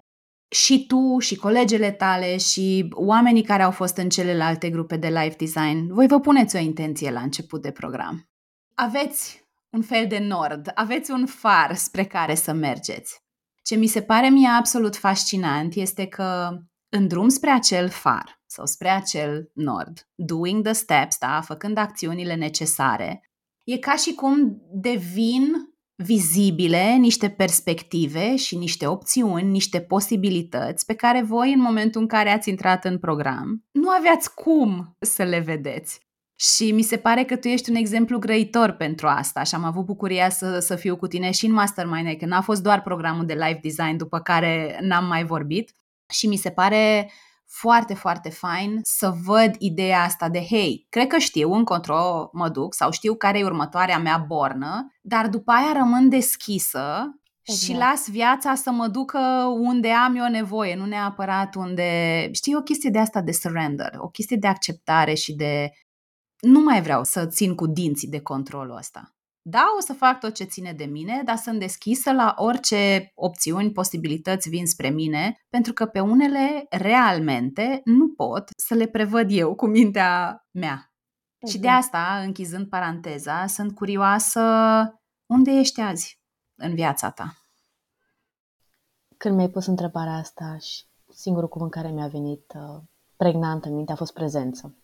și 0.51 0.85
tu 0.85 1.19
și 1.19 1.35
colegele 1.35 1.91
tale 1.91 2.37
și 2.37 2.87
oamenii 2.91 3.43
care 3.43 3.63
au 3.63 3.71
fost 3.71 3.97
în 3.97 4.09
celelalte 4.09 4.69
grupe 4.69 4.97
de 4.97 5.07
life 5.07 5.35
design, 5.37 5.93
voi 5.93 6.07
vă 6.07 6.19
puneți 6.19 6.55
o 6.55 6.59
intenție 6.59 7.11
la 7.11 7.21
început 7.21 7.61
de 7.61 7.71
program. 7.71 8.29
Aveți 8.75 9.45
un 9.69 9.81
fel 9.81 10.07
de 10.07 10.19
nord, 10.19 10.71
aveți 10.73 11.11
un 11.11 11.25
far 11.25 11.75
spre 11.75 12.05
care 12.05 12.35
să 12.35 12.53
mergeți. 12.53 13.19
Ce 13.63 13.75
mi 13.75 13.87
se 13.87 14.01
pare 14.01 14.29
mie 14.29 14.47
absolut 14.47 14.95
fascinant 14.95 15.75
este 15.75 16.07
că 16.07 16.49
în 16.89 17.07
drum 17.07 17.27
spre 17.27 17.49
acel 17.49 17.89
far 17.89 18.41
sau 18.45 18.65
spre 18.65 18.89
acel 18.89 19.51
nord, 19.53 20.07
doing 20.15 20.63
the 20.63 20.73
steps, 20.73 21.17
da, 21.17 21.41
făcând 21.41 21.77
acțiunile 21.77 22.35
necesare, 22.35 23.30
e 23.63 23.77
ca 23.77 23.95
și 23.95 24.13
cum 24.13 24.61
devin 24.73 25.71
vizibile 25.95 26.95
niște 26.95 27.29
perspective 27.29 28.35
și 28.35 28.57
niște 28.57 28.87
opțiuni, 28.87 29.49
niște 29.49 29.81
posibilități 29.81 30.85
pe 30.85 30.93
care 30.93 31.21
voi, 31.21 31.53
în 31.53 31.61
momentul 31.61 32.01
în 32.01 32.07
care 32.07 32.29
ați 32.29 32.49
intrat 32.49 32.85
în 32.85 32.99
program, 32.99 33.65
nu 33.71 33.89
aveați 33.89 34.33
cum 34.33 34.95
să 34.99 35.23
le 35.23 35.39
vedeți. 35.39 35.99
Și 36.35 36.71
mi 36.71 36.81
se 36.81 36.97
pare 36.97 37.23
că 37.23 37.35
tu 37.35 37.47
ești 37.47 37.69
un 37.69 37.75
exemplu 37.75 38.19
grăitor 38.19 38.71
pentru 38.71 39.07
asta 39.07 39.43
și 39.43 39.55
am 39.55 39.63
avut 39.63 39.85
bucuria 39.85 40.29
să, 40.29 40.59
să 40.59 40.75
fiu 40.75 40.97
cu 40.97 41.07
tine 41.07 41.31
și 41.31 41.45
în 41.45 41.51
Mastermind, 41.51 42.17
că 42.17 42.25
n-a 42.25 42.41
fost 42.41 42.63
doar 42.63 42.81
programul 42.81 43.25
de 43.25 43.33
live 43.33 43.59
design 43.61 43.97
după 43.97 44.19
care 44.19 44.79
n-am 44.81 45.05
mai 45.05 45.25
vorbit 45.25 45.75
și 46.13 46.27
mi 46.27 46.35
se 46.35 46.49
pare 46.49 47.11
foarte, 47.53 47.93
foarte 47.93 48.29
fain 48.29 48.79
să 48.81 49.13
văd 49.25 49.55
ideea 49.57 50.01
asta 50.03 50.29
de, 50.29 50.45
hei, 50.49 50.85
cred 50.89 51.07
că 51.07 51.17
știu 51.17 51.53
încotro 51.53 52.29
mă 52.33 52.49
duc 52.49 52.73
sau 52.73 52.91
știu 52.91 53.15
care 53.15 53.39
e 53.39 53.43
următoarea 53.43 53.99
mea 53.99 54.17
bornă, 54.17 54.91
dar 55.01 55.27
după 55.27 55.51
aia 55.51 55.71
rămân 55.73 56.09
deschisă 56.09 57.15
Exact. 57.41 57.63
și 57.63 57.73
las 57.73 58.09
viața 58.09 58.55
să 58.55 58.71
mă 58.71 58.87
ducă 58.87 59.19
unde 59.59 59.89
am 59.89 60.15
eu 60.15 60.27
nevoie, 60.29 60.75
nu 60.75 60.85
neapărat 60.85 61.55
unde... 61.55 62.29
Știi, 62.31 62.55
o 62.55 62.61
chestie 62.61 62.89
de 62.89 62.99
asta 62.99 63.21
de 63.21 63.31
surrender, 63.31 63.93
o 63.97 64.07
chestie 64.07 64.37
de 64.37 64.47
acceptare 64.47 65.13
și 65.13 65.33
de... 65.33 65.71
Nu 66.39 66.59
mai 66.59 66.81
vreau 66.81 67.03
să 67.03 67.25
țin 67.25 67.55
cu 67.55 67.67
dinții 67.67 68.07
de 68.07 68.21
controlul 68.21 68.77
ăsta. 68.77 69.15
Da, 69.43 69.65
o 69.77 69.81
să 69.81 69.93
fac 69.93 70.19
tot 70.19 70.33
ce 70.33 70.43
ține 70.43 70.73
de 70.73 70.85
mine, 70.85 71.21
dar 71.25 71.35
sunt 71.35 71.59
deschisă 71.59 72.11
la 72.11 72.33
orice 72.37 73.11
opțiuni, 73.15 73.71
posibilități 73.71 74.49
vin 74.49 74.65
spre 74.65 74.89
mine, 74.89 75.35
pentru 75.49 75.73
că 75.73 75.85
pe 75.85 75.99
unele 75.99 76.65
realmente 76.69 77.81
nu 77.83 78.09
pot 78.09 78.49
să 78.57 78.73
le 78.73 78.87
prevăd 78.87 79.27
eu 79.29 79.55
cu 79.55 79.67
mintea 79.67 80.43
mea. 80.51 80.93
Exact. 81.37 81.53
Și 81.53 81.59
de 81.59 81.67
exact. 81.67 81.83
asta, 81.83 82.21
închizând 82.25 82.69
paranteza, 82.69 83.47
sunt 83.47 83.75
curioasă 83.75 84.41
unde 85.25 85.51
ești 85.51 85.81
azi 85.81 86.19
în 86.55 86.75
viața 86.75 87.11
ta. 87.11 87.35
Când 89.17 89.35
mi-ai 89.35 89.49
pus 89.49 89.65
întrebarea 89.65 90.13
asta 90.13 90.57
și 90.57 90.85
singurul 91.13 91.49
cuvânt 91.49 91.71
care 91.71 91.89
mi-a 91.89 92.07
venit 92.07 92.53
uh, 92.55 92.81
pregnant 93.17 93.65
în 93.65 93.75
minte 93.75 93.91
a 93.91 93.95
fost 93.95 94.13
prezență. 94.13 94.80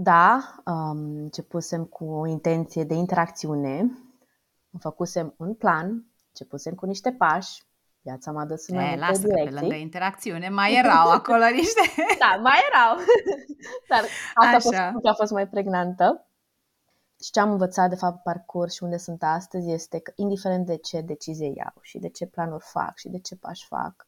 Da, 0.00 0.54
um, 0.64 1.16
începusem 1.16 1.84
cu 1.84 2.04
o 2.04 2.26
intenție 2.26 2.84
de 2.84 2.94
interacțiune, 2.94 3.98
făcusem 4.78 5.34
un 5.36 5.54
plan, 5.54 6.06
începusem 6.28 6.74
cu 6.74 6.86
niște 6.86 7.12
pași, 7.12 7.62
viața 8.00 8.32
m-a 8.32 8.44
dus 8.44 8.68
în 8.68 8.74
mai 8.74 8.84
multe 8.84 9.00
lasă 9.00 9.20
direcții. 9.20 9.54
pe 9.54 9.60
lângă 9.60 9.74
interacțiune 9.74 10.48
mai 10.48 10.74
erau 10.74 11.10
acolo 11.10 11.44
niște... 11.60 11.80
da, 12.18 12.40
mai 12.42 12.58
erau. 12.70 12.96
Dar 13.90 14.00
asta 14.34 14.56
a 14.56 14.60
fost, 14.60 15.06
a 15.06 15.12
fost 15.12 15.32
mai 15.32 15.48
pregnantă. 15.48 16.28
Și 17.22 17.30
ce 17.30 17.40
am 17.40 17.50
învățat, 17.50 17.88
de 17.88 17.96
fapt, 17.96 18.22
parcurs 18.22 18.74
și 18.74 18.82
unde 18.82 18.96
sunt 18.96 19.22
astăzi 19.22 19.70
este 19.70 19.98
că, 19.98 20.12
indiferent 20.14 20.66
de 20.66 20.76
ce 20.76 21.00
decizie 21.00 21.52
iau 21.56 21.74
și 21.80 21.98
de 21.98 22.08
ce 22.08 22.26
planuri 22.26 22.64
fac 22.66 22.96
și 22.96 23.08
de 23.08 23.18
ce 23.18 23.36
pași 23.36 23.66
fac, 23.66 24.06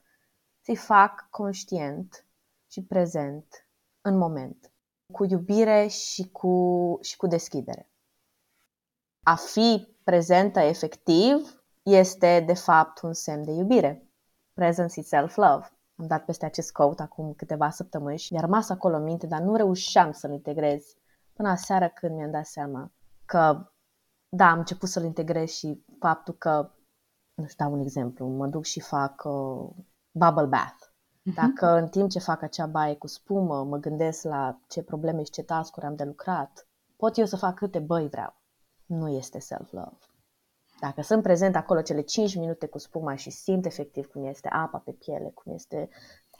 să 0.60 0.74
fac 0.74 1.26
conștient 1.30 2.26
și 2.68 2.82
prezent 2.82 3.66
în 4.00 4.16
moment 4.16 4.69
cu 5.10 5.24
iubire 5.24 5.86
și 5.86 6.28
cu, 6.30 6.98
și 7.02 7.16
cu 7.16 7.26
deschidere. 7.26 7.90
A 9.22 9.34
fi 9.34 9.96
prezentă 10.04 10.60
efectiv 10.60 11.62
este, 11.82 12.42
de 12.46 12.54
fapt, 12.54 13.00
un 13.00 13.12
semn 13.12 13.44
de 13.44 13.50
iubire. 13.50 14.10
Presence 14.52 15.00
is 15.00 15.06
self-love. 15.06 15.66
Am 15.96 16.06
dat 16.06 16.24
peste 16.24 16.44
acest 16.44 16.72
quote 16.72 17.02
acum 17.02 17.32
câteva 17.32 17.70
săptămâni 17.70 18.18
și 18.18 18.32
mi-a 18.32 18.40
rămas 18.42 18.68
acolo 18.68 18.96
în 18.96 19.02
minte, 19.02 19.26
dar 19.26 19.40
nu 19.40 19.56
reușeam 19.56 20.12
să-l 20.12 20.32
integrez 20.32 20.84
până 21.32 21.48
aseară 21.48 21.88
când 21.88 22.16
mi-am 22.16 22.30
dat 22.30 22.46
seama 22.46 22.92
că, 23.24 23.72
da, 24.28 24.50
am 24.50 24.58
început 24.58 24.88
să-l 24.88 25.04
integrez 25.04 25.48
și 25.48 25.84
faptul 25.98 26.34
că, 26.34 26.70
nu 27.34 27.46
știu, 27.46 27.64
dau 27.64 27.74
un 27.74 27.80
exemplu, 27.80 28.26
mă 28.26 28.46
duc 28.46 28.64
și 28.64 28.80
fac 28.80 29.22
uh, 29.24 29.70
bubble 30.10 30.46
bath 30.46 30.89
Mhm. 30.89 30.89
Dacă 31.34 31.66
în 31.66 31.88
timp 31.88 32.10
ce 32.10 32.18
fac 32.18 32.42
acea 32.42 32.66
baie 32.66 32.94
cu 32.94 33.06
spumă 33.06 33.64
mă 33.64 33.76
gândesc 33.76 34.22
la 34.22 34.60
ce 34.68 34.82
probleme 34.82 35.22
și 35.22 35.30
ce 35.30 35.42
task 35.42 35.82
am 35.82 35.94
de 35.94 36.04
lucrat, 36.04 36.66
pot 36.96 37.16
eu 37.16 37.24
să 37.24 37.36
fac 37.36 37.54
câte 37.54 37.78
băi 37.78 38.08
vreau. 38.08 38.34
Nu 38.86 39.08
este 39.08 39.38
self-love. 39.38 39.96
Dacă 40.80 41.02
sunt 41.02 41.22
prezent 41.22 41.56
acolo 41.56 41.82
cele 41.82 42.00
5 42.00 42.34
minute 42.34 42.66
cu 42.66 42.78
spuma 42.78 43.14
și 43.14 43.30
simt 43.30 43.66
efectiv 43.66 44.06
cum 44.06 44.24
este 44.24 44.48
apa 44.48 44.78
pe 44.78 44.92
piele, 44.92 45.30
cum 45.34 45.52
este 45.52 45.76
yeah. 45.76 45.90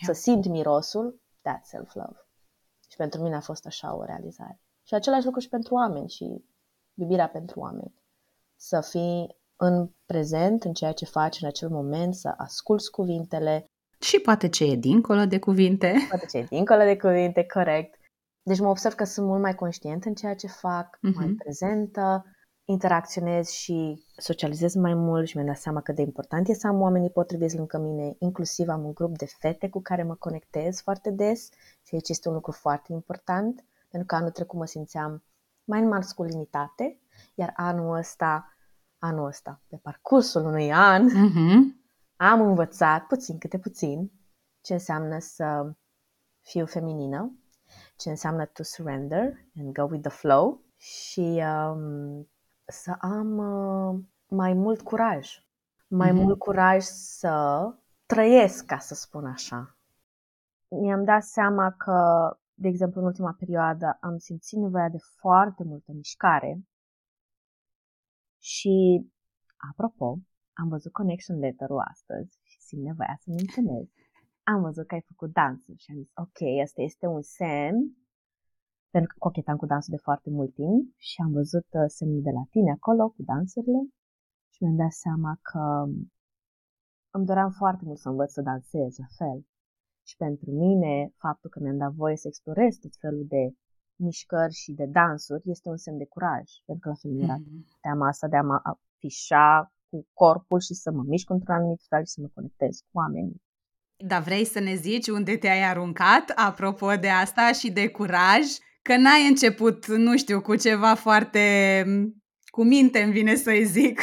să 0.03 0.12
simt 0.12 0.46
mirosul, 0.46 1.20
that's 1.38 1.62
self-love. 1.62 2.26
Și 2.88 2.96
pentru 2.96 3.22
mine 3.22 3.37
a 3.37 3.40
fost 3.40 3.66
așa 3.66 3.94
o 3.94 4.05
realizare. 4.05 4.61
Și 4.83 4.94
același 4.94 5.24
lucru 5.24 5.40
și 5.40 5.48
pentru 5.48 5.74
oameni 5.74 6.09
și 6.09 6.44
iubirea 6.94 7.29
pentru 7.29 7.61
oameni. 7.61 7.94
Să 8.57 8.81
fii 8.81 9.37
în 9.57 9.90
prezent 10.07 10.64
în 10.64 10.72
ceea 10.72 10.92
ce 10.92 11.05
faci 11.05 11.40
în 11.40 11.46
acel 11.46 11.68
moment, 11.68 12.14
să 12.14 12.35
asculți 12.37 12.90
cuvintele, 12.90 13.64
și 14.01 14.19
poate 14.19 14.49
ce 14.49 14.65
e 14.65 14.77
dincolo 14.77 15.25
de 15.25 15.39
cuvinte. 15.39 15.95
Poate 16.09 16.27
ce 16.27 16.39
e 16.39 16.47
dincolo 16.49 16.85
de 16.85 16.97
cuvinte, 16.97 17.45
corect. 17.45 17.95
Deci 18.43 18.59
mă 18.59 18.69
observ 18.69 18.95
că 18.95 19.05
sunt 19.05 19.27
mult 19.27 19.41
mai 19.41 19.55
conștient 19.55 20.05
în 20.05 20.15
ceea 20.15 20.35
ce 20.35 20.47
fac, 20.47 20.97
uh-huh. 20.97 21.15
mai 21.15 21.35
prezentă, 21.39 22.25
interacționez 22.65 23.49
și 23.49 24.05
socializez 24.17 24.75
mai 24.75 24.95
mult 24.95 25.29
și 25.29 25.37
mi-am 25.37 25.49
dat 25.49 25.59
seama 25.59 25.81
cât 25.81 25.95
de 25.95 26.03
important 26.03 26.49
e 26.49 26.55
să 26.55 26.67
am 26.67 26.81
oamenii 26.81 27.11
potriviți 27.11 27.57
lângă 27.57 27.79
mine. 27.79 28.15
Inclusiv 28.19 28.69
am 28.69 28.85
un 28.85 28.93
grup 28.93 29.17
de 29.17 29.27
fete 29.39 29.69
cu 29.69 29.83
care 29.83 30.03
mă 30.03 30.15
conectez 30.15 30.81
foarte 30.81 31.11
des 31.11 31.49
și 31.83 31.95
aici 31.95 32.09
este 32.09 32.29
un 32.29 32.35
lucru 32.35 32.53
foarte 32.53 32.93
important, 32.93 33.65
pentru 33.89 34.09
că 34.09 34.15
anul 34.15 34.31
trecut 34.31 34.59
mă 34.59 34.67
simțeam 34.67 35.25
mai 35.65 35.81
în 35.81 35.89
masculinitate, 35.89 37.01
iar 37.35 37.53
anul 37.57 37.97
ăsta, 37.97 38.57
anul 38.99 39.27
ăsta, 39.27 39.63
pe 39.69 39.77
parcursul 39.83 40.45
unui 40.45 40.73
an, 40.73 41.09
uh-huh 41.09 41.80
am 42.21 42.41
învățat 42.41 43.07
puțin 43.07 43.39
câte 43.39 43.59
puțin 43.59 44.13
ce 44.61 44.73
înseamnă 44.73 45.19
să 45.19 45.75
fiu 46.41 46.67
feminină, 46.67 47.39
ce 47.97 48.11
înseamnă 48.11 48.47
to 48.47 48.63
surrender 48.63 49.33
and 49.59 49.75
go 49.75 49.83
with 49.83 50.09
the 50.09 50.19
flow 50.19 50.63
și 50.77 51.43
um, 51.45 52.31
să 52.65 52.97
am 53.01 53.39
uh, 53.39 54.01
mai 54.27 54.53
mult 54.53 54.81
curaj. 54.81 55.29
Mai 55.87 56.11
mm-hmm. 56.11 56.15
mult 56.15 56.39
curaj 56.39 56.83
să 56.83 57.65
trăiesc, 58.07 58.67
ca 58.67 58.79
să 58.79 58.95
spun 58.95 59.27
așa. 59.27 59.79
Mi-am 60.69 61.05
dat 61.05 61.23
seama 61.23 61.71
că, 61.71 61.97
de 62.55 62.69
exemplu, 62.69 63.01
în 63.01 63.07
ultima 63.07 63.37
perioadă 63.39 63.99
am 64.01 64.19
simțit 64.19 64.59
nevoia 64.59 64.89
de 64.89 64.99
foarte 64.99 65.65
multă 65.65 65.93
mișcare 65.93 66.61
și, 68.39 69.07
apropo, 69.71 70.19
am 70.61 70.68
văzut 70.68 70.92
connection 70.92 71.38
letter-ul 71.38 71.83
astăzi 71.92 72.38
și 72.51 72.59
simt 72.61 72.83
nevoia 72.83 73.16
să 73.23 73.29
menționez. 73.38 73.87
Am 74.53 74.61
văzut 74.66 74.87
că 74.87 74.94
ai 74.94 75.05
făcut 75.11 75.31
dansul 75.33 75.75
și 75.83 75.90
am 75.90 75.96
zis, 76.03 76.11
ok, 76.25 76.40
asta 76.64 76.81
este 76.83 77.07
un 77.07 77.23
semn, 77.23 77.79
pentru 78.94 79.11
că 79.12 79.16
cochetam 79.18 79.57
cu 79.57 79.66
dansul 79.66 79.94
de 79.96 80.03
foarte 80.09 80.31
mult 80.31 80.53
timp 80.55 80.94
și 80.96 81.16
am 81.25 81.33
văzut 81.33 81.68
uh, 81.81 81.88
semnul 81.99 82.23
de 82.23 82.31
la 82.38 82.44
tine 82.51 82.70
acolo 82.70 83.09
cu 83.09 83.23
dansurile 83.23 83.83
și 84.53 84.62
mi-am 84.62 84.77
dat 84.77 84.92
seama 84.92 85.33
că 85.49 85.62
îmi 87.16 87.27
doream 87.27 87.51
foarte 87.51 87.85
mult 87.85 87.99
să 87.99 88.09
învăț 88.09 88.31
să 88.33 88.42
dansez 88.42 88.96
la 89.05 89.09
fel. 89.18 89.38
Și 90.09 90.16
pentru 90.16 90.51
mine, 90.51 91.12
faptul 91.16 91.51
că 91.51 91.59
mi-am 91.61 91.77
dat 91.77 91.92
voie 91.92 92.16
să 92.16 92.27
explorez 92.29 92.77
tot 92.77 92.94
felul 93.01 93.25
de 93.29 93.55
mișcări 93.96 94.53
și 94.53 94.73
de 94.73 94.87
dansuri 94.87 95.51
este 95.51 95.68
un 95.68 95.77
semn 95.77 95.99
de 95.99 96.05
curaj. 96.14 96.46
Pentru 96.64 96.83
că 96.83 96.88
la 96.88 96.94
fel 96.94 97.23
era 97.23 97.37
mm-hmm. 97.38 97.81
teama 97.81 98.07
asta 98.07 98.29
de 98.29 98.37
a 98.37 98.42
mă 98.42 98.61
afișa 98.62 99.73
cu 99.90 100.07
corpul 100.12 100.61
și 100.61 100.74
să 100.74 100.90
mă 100.90 101.03
mișc 101.07 101.31
într-un 101.31 101.55
anumit 101.55 101.81
fel 101.88 102.05
și 102.05 102.12
să 102.12 102.20
mă 102.20 102.29
conectez 102.35 102.79
cu 102.79 102.90
oamenii. 102.92 103.42
Dar 103.96 104.22
vrei 104.22 104.44
să 104.44 104.61
ne 104.61 104.74
zici 104.74 105.09
unde 105.09 105.37
te-ai 105.37 105.62
aruncat, 105.62 106.33
apropo 106.35 106.94
de 106.94 107.09
asta 107.09 107.53
și 107.53 107.70
de 107.70 107.88
curaj? 107.88 108.44
Că 108.83 108.96
n-ai 108.96 109.29
început, 109.29 109.87
nu 109.87 110.16
știu, 110.16 110.40
cu 110.40 110.57
ceva 110.57 110.94
foarte 110.94 111.40
cu 112.50 112.64
minte, 112.64 113.03
îmi 113.03 113.12
vine 113.12 113.35
să-i 113.35 113.64
zic. 113.64 114.00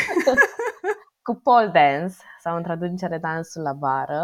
cu 1.28 1.39
pole 1.43 1.69
dance, 1.73 2.15
sau 2.43 2.56
în 2.56 2.63
traducere 2.63 3.17
dansul 3.17 3.62
la 3.62 3.73
bară, 3.73 4.23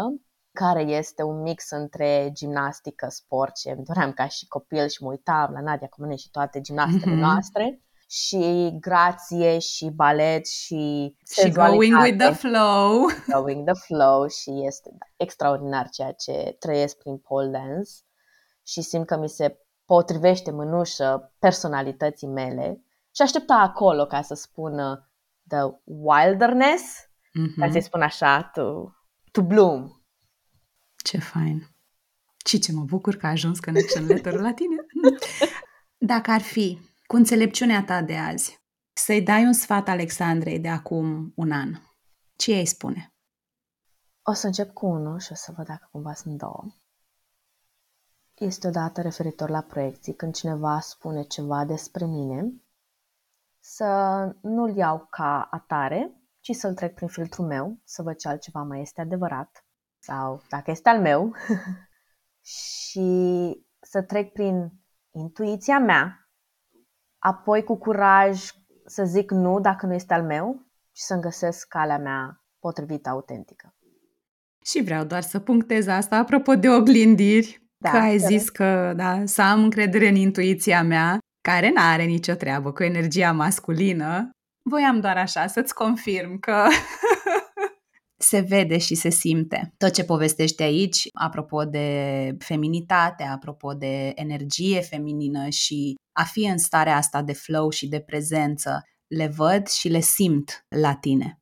care 0.52 0.80
este 0.80 1.22
un 1.22 1.40
mix 1.40 1.70
între 1.70 2.30
gimnastică, 2.32 3.06
sport, 3.08 3.54
ce 3.54 3.70
îmi 3.70 3.84
doream 3.84 4.12
ca 4.12 4.26
și 4.26 4.46
copil 4.46 4.88
și 4.88 5.02
mă 5.02 5.10
uitam 5.10 5.52
la 5.52 5.60
Nadia 5.60 5.86
Comune 5.86 6.16
și 6.16 6.30
toate 6.30 6.60
gimnastele 6.60 7.14
mm-hmm. 7.14 7.18
noastre 7.18 7.80
și 8.14 8.70
grație 8.80 9.58
și 9.58 9.90
balet 9.94 10.46
și 10.46 11.14
și 11.42 11.50
going 11.50 12.00
with 12.00 12.16
the 12.16 12.32
flow. 12.32 13.06
Going 13.36 13.64
the 13.64 13.74
flow 13.86 14.28
și 14.28 14.50
este 14.66 14.90
extraordinar 15.16 15.88
ceea 15.88 16.12
ce 16.12 16.56
trăiesc 16.58 16.96
prin 16.96 17.18
pole 17.18 17.50
dance 17.50 17.90
și 18.66 18.82
simt 18.82 19.06
că 19.06 19.16
mi 19.16 19.28
se 19.28 19.58
potrivește 19.84 20.50
mânușă 20.50 21.34
personalității 21.38 22.26
mele 22.26 22.84
și 23.14 23.22
aștepta 23.22 23.54
acolo 23.54 24.06
ca 24.06 24.22
să 24.22 24.34
spună 24.34 25.10
the 25.48 25.62
wilderness, 25.84 26.82
mm-hmm. 26.82 27.58
ca 27.58 27.70
să-i 27.70 27.82
spun 27.82 28.02
așa, 28.02 28.42
to, 28.42 28.90
to 29.30 29.42
bloom. 29.42 29.90
Ce 30.96 31.18
fain! 31.18 31.68
Și 32.46 32.58
ce 32.58 32.72
mă 32.72 32.82
bucur 32.82 33.16
că 33.16 33.26
a 33.26 33.30
ajuns 33.30 33.60
connection 33.60 34.06
letter 34.06 34.32
la 34.32 34.52
tine. 34.52 34.76
Dacă 36.12 36.30
ar 36.30 36.40
fi, 36.40 36.78
cu 37.14 37.20
înțelepciunea 37.20 37.84
ta 37.84 38.02
de 38.02 38.16
azi, 38.16 38.62
să-i 38.92 39.22
dai 39.22 39.44
un 39.44 39.52
sfat 39.52 39.88
Alexandrei 39.88 40.60
de 40.60 40.68
acum 40.68 41.32
un 41.36 41.52
an, 41.52 41.70
ce 42.36 42.52
ei 42.52 42.66
spune? 42.66 43.14
O 44.22 44.32
să 44.32 44.46
încep 44.46 44.72
cu 44.72 44.86
unul 44.86 45.18
și 45.18 45.32
o 45.32 45.34
să 45.34 45.52
văd 45.56 45.66
dacă 45.66 45.88
cumva 45.90 46.14
sunt 46.14 46.38
două. 46.38 46.64
Este 48.34 48.66
odată 48.66 49.00
referitor 49.00 49.48
la 49.48 49.60
proiecții, 49.60 50.14
când 50.14 50.34
cineva 50.34 50.80
spune 50.80 51.22
ceva 51.22 51.64
despre 51.64 52.04
mine, 52.04 52.52
să 53.60 53.84
nu-l 54.42 54.76
iau 54.76 55.06
ca 55.10 55.48
atare, 55.50 56.20
ci 56.40 56.54
să-l 56.54 56.74
trec 56.74 56.94
prin 56.94 57.08
filtrul 57.08 57.46
meu, 57.46 57.78
să 57.84 58.02
văd 58.02 58.16
ce 58.16 58.28
altceva 58.28 58.62
mai 58.62 58.80
este 58.80 59.00
adevărat 59.00 59.66
sau 59.98 60.42
dacă 60.48 60.70
este 60.70 60.88
al 60.88 61.00
meu 61.00 61.34
și 62.56 63.08
să 63.80 64.02
trec 64.02 64.32
prin 64.32 64.72
intuiția 65.10 65.78
mea, 65.78 66.23
apoi 67.26 67.64
cu 67.64 67.76
curaj 67.76 68.42
să 68.86 69.04
zic 69.04 69.30
nu 69.30 69.60
dacă 69.60 69.86
nu 69.86 69.94
este 69.94 70.14
al 70.14 70.22
meu 70.22 70.66
și 70.92 71.02
să-mi 71.02 71.20
găsesc 71.20 71.68
calea 71.68 71.98
mea 71.98 72.44
potrivită, 72.58 73.08
autentică. 73.08 73.74
Și 74.64 74.82
vreau 74.82 75.04
doar 75.04 75.22
să 75.22 75.38
punctez 75.38 75.86
asta 75.86 76.16
apropo 76.16 76.54
de 76.54 76.70
oglindiri, 76.70 77.62
da, 77.76 77.90
că 77.90 77.96
ai 77.96 78.18
zis 78.18 78.48
că 78.48 78.92
da, 78.96 79.22
să 79.24 79.42
am 79.42 79.62
încredere 79.62 80.08
în 80.08 80.14
intuiția 80.14 80.82
mea, 80.82 81.18
care 81.40 81.68
nu 81.68 81.82
are 81.82 82.02
nicio 82.02 82.34
treabă 82.34 82.72
cu 82.72 82.82
energia 82.82 83.32
masculină. 83.32 84.30
Voiam 84.62 85.00
doar 85.00 85.16
așa 85.16 85.46
să-ți 85.46 85.74
confirm 85.74 86.38
că 86.38 86.66
se 88.24 88.40
vede 88.40 88.78
și 88.78 88.94
se 88.94 89.10
simte. 89.10 89.72
Tot 89.76 89.92
ce 89.92 90.04
povestește 90.04 90.62
aici, 90.62 91.08
apropo 91.12 91.64
de 91.64 92.36
feminitate, 92.38 93.22
apropo 93.22 93.72
de 93.72 94.12
energie 94.14 94.80
feminină 94.80 95.48
și 95.48 95.94
a 96.12 96.24
fi 96.24 96.44
în 96.44 96.58
starea 96.58 96.96
asta 96.96 97.22
de 97.22 97.32
flow 97.32 97.70
și 97.70 97.88
de 97.88 98.00
prezență, 98.00 98.82
le 99.06 99.32
văd 99.36 99.66
și 99.68 99.88
le 99.88 100.00
simt 100.00 100.66
la 100.68 100.94
tine. 100.94 101.38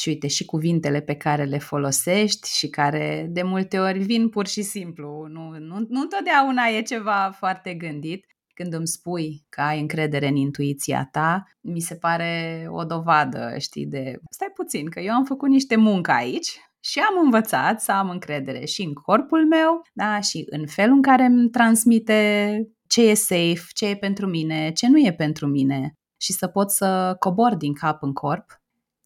Și 0.00 0.08
uite, 0.08 0.26
și 0.26 0.44
cuvintele 0.44 1.00
pe 1.00 1.14
care 1.14 1.44
le 1.44 1.58
folosești 1.58 2.56
și 2.56 2.68
care 2.68 3.26
de 3.30 3.42
multe 3.42 3.78
ori 3.78 3.98
vin 3.98 4.28
pur 4.28 4.46
și 4.46 4.62
simplu. 4.62 5.26
Nu, 5.28 5.48
nu, 5.58 5.86
nu 5.88 6.00
întotdeauna 6.00 6.66
e 6.66 6.82
ceva 6.82 7.34
foarte 7.38 7.74
gândit. 7.74 8.24
Când 8.54 8.72
îmi 8.72 8.86
spui 8.86 9.44
că 9.48 9.60
ai 9.60 9.80
încredere 9.80 10.28
în 10.28 10.36
intuiția 10.36 11.08
ta, 11.12 11.44
mi 11.60 11.80
se 11.80 11.94
pare 11.94 12.64
o 12.70 12.84
dovadă, 12.84 13.54
știi, 13.58 13.86
de 13.86 14.18
stai 14.30 14.50
puțin, 14.54 14.90
că 14.90 15.00
eu 15.00 15.12
am 15.12 15.24
făcut 15.24 15.48
niște 15.48 15.76
muncă 15.76 16.10
aici 16.10 16.60
și 16.80 16.98
am 16.98 17.24
învățat 17.24 17.80
să 17.80 17.92
am 17.92 18.10
încredere 18.10 18.64
și 18.64 18.82
în 18.82 18.92
corpul 18.92 19.46
meu, 19.46 19.82
da, 19.92 20.20
și 20.20 20.46
în 20.50 20.66
felul 20.66 20.94
în 20.94 21.02
care 21.02 21.24
îmi 21.24 21.50
transmite 21.50 22.56
ce 22.86 23.02
e 23.08 23.14
safe, 23.14 23.62
ce 23.74 23.86
e 23.86 23.96
pentru 23.96 24.26
mine, 24.26 24.72
ce 24.72 24.88
nu 24.88 24.98
e 24.98 25.12
pentru 25.12 25.46
mine 25.46 25.94
și 26.16 26.32
să 26.32 26.46
pot 26.46 26.70
să 26.70 27.16
cobor 27.18 27.54
din 27.54 27.74
cap 27.74 28.02
în 28.02 28.12
corp 28.12 28.60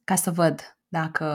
ca 0.05 0.15
să 0.15 0.31
văd 0.31 0.79
dacă 0.89 1.27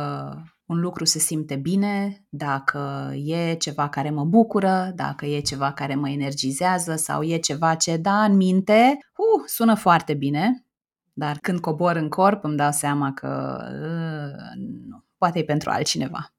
un 0.71 0.79
lucru 0.79 1.05
se 1.05 1.19
simte 1.19 1.55
bine, 1.55 2.25
dacă 2.29 3.11
e 3.15 3.55
ceva 3.55 3.89
care 3.89 4.09
mă 4.09 4.25
bucură, 4.25 4.91
dacă 4.95 5.25
e 5.25 5.39
ceva 5.39 5.73
care 5.73 5.95
mă 5.95 6.09
energizează 6.09 6.95
sau 6.95 7.23
e 7.23 7.37
ceva 7.37 7.75
ce, 7.75 7.97
da, 7.97 8.23
în 8.23 8.35
minte, 8.35 8.97
uh, 9.15 9.43
sună 9.45 9.75
foarte 9.75 10.13
bine, 10.13 10.65
dar 11.13 11.37
când 11.37 11.59
cobor 11.59 11.95
în 11.95 12.09
corp 12.09 12.43
îmi 12.43 12.57
dau 12.57 12.71
seama 12.71 13.13
că 13.13 13.59
uh, 13.67 14.63
nu, 14.87 15.05
poate 15.17 15.39
e 15.39 15.43
pentru 15.43 15.69
altcineva. 15.69 16.33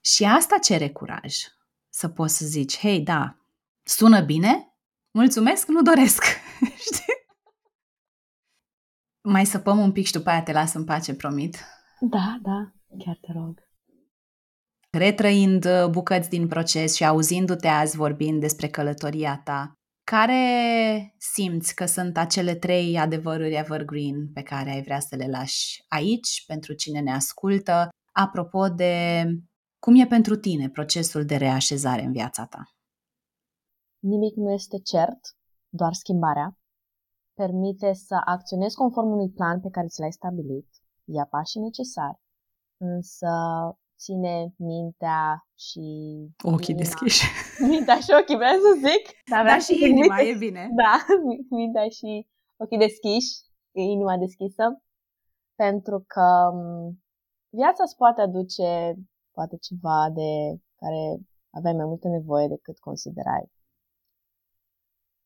Și 0.00 0.24
asta 0.24 0.58
cere 0.58 0.88
curaj, 0.88 1.36
să 1.88 2.08
poți 2.08 2.36
să 2.36 2.44
zici, 2.44 2.78
hei, 2.78 3.00
da, 3.00 3.36
sună 3.82 4.20
bine, 4.20 4.76
mulțumesc, 5.10 5.68
nu 5.68 5.82
doresc. 5.82 6.22
Știi? 6.86 7.22
Mai 9.20 9.44
săpăm 9.44 9.78
un 9.78 9.92
pic 9.92 10.06
și 10.06 10.12
după 10.12 10.30
aia 10.30 10.42
te 10.42 10.52
las 10.52 10.74
în 10.74 10.84
pace, 10.84 11.14
promit. 11.14 11.56
Da, 12.00 12.38
da, 12.42 12.72
chiar 12.98 13.18
te 13.20 13.32
rog. 13.32 13.62
Retrăind 14.90 15.64
uh, 15.64 15.90
bucăți 15.90 16.28
din 16.28 16.48
proces 16.48 16.94
și 16.94 17.04
auzindu-te 17.04 17.66
azi 17.66 17.96
vorbind 17.96 18.40
despre 18.40 18.68
călătoria 18.68 19.40
ta, 19.44 19.72
care 20.04 21.14
simți 21.18 21.74
că 21.74 21.84
sunt 21.84 22.16
acele 22.16 22.54
trei 22.54 22.98
adevăruri 22.98 23.54
evergreen 23.54 24.32
pe 24.32 24.42
care 24.42 24.70
ai 24.70 24.82
vrea 24.82 25.00
să 25.00 25.16
le 25.16 25.26
lași 25.26 25.84
aici 25.88 26.44
pentru 26.46 26.72
cine 26.72 27.00
ne 27.00 27.12
ascultă, 27.12 27.88
apropo 28.12 28.68
de 28.68 29.24
cum 29.78 29.94
e 30.00 30.06
pentru 30.06 30.36
tine 30.36 30.68
procesul 30.68 31.24
de 31.24 31.36
reașezare 31.36 32.02
în 32.02 32.12
viața 32.12 32.46
ta? 32.46 32.62
Nimic 33.98 34.34
nu 34.36 34.52
este 34.52 34.78
cert, 34.78 35.20
doar 35.68 35.92
schimbarea. 35.92 36.58
Permite 37.34 37.92
să 37.92 38.20
acționezi 38.24 38.76
conform 38.76 39.08
unui 39.08 39.30
plan 39.30 39.60
pe 39.60 39.68
care 39.70 39.86
ți 39.86 40.00
l-ai 40.00 40.12
stabilit 40.12 40.68
ia 41.04 41.26
pașii 41.30 41.60
necesari, 41.60 42.20
însă 42.84 43.32
ține 43.98 44.54
mintea 44.56 45.46
și... 45.54 45.86
Ochii 46.42 46.74
inima. 46.74 46.88
deschiși. 46.88 47.24
Mintea 47.72 47.98
și 48.04 48.10
ochii, 48.20 48.36
vreau 48.36 48.58
să 48.66 48.72
zic. 48.86 49.02
Da, 49.30 49.42
da 49.42 49.58
și 49.58 49.84
inima, 49.90 50.20
e 50.20 50.34
bine. 50.34 50.68
Da, 50.82 50.94
mintea 51.58 51.88
și 51.88 52.26
ochii 52.56 52.78
deschiși, 52.78 53.32
inima 53.72 54.16
deschisă, 54.16 54.64
pentru 55.54 56.04
că 56.06 56.26
viața 57.48 57.82
îți 57.82 57.96
poate 57.96 58.20
aduce 58.20 58.94
poate 59.34 59.56
ceva 59.56 60.10
de 60.14 60.30
care 60.80 61.02
aveai 61.50 61.74
mai 61.74 61.84
multă 61.84 62.08
nevoie 62.08 62.48
decât 62.48 62.78
considerai. 62.78 63.52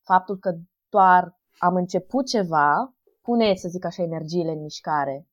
Faptul 0.05 0.39
că 0.39 0.51
doar 0.89 1.39
am 1.59 1.75
început 1.75 2.27
ceva 2.27 2.95
pune, 3.23 3.55
să 3.55 3.69
zic 3.69 3.85
așa, 3.85 4.03
energiile 4.03 4.51
în 4.51 4.63
mișcare 4.63 5.27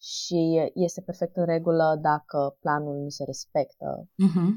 și 0.00 0.70
este 0.74 1.00
perfect 1.00 1.36
în 1.36 1.44
regulă 1.44 1.98
dacă 2.00 2.56
planul 2.60 3.02
nu 3.02 3.08
se 3.08 3.24
respectă. 3.24 4.08
Uh-huh. 4.08 4.50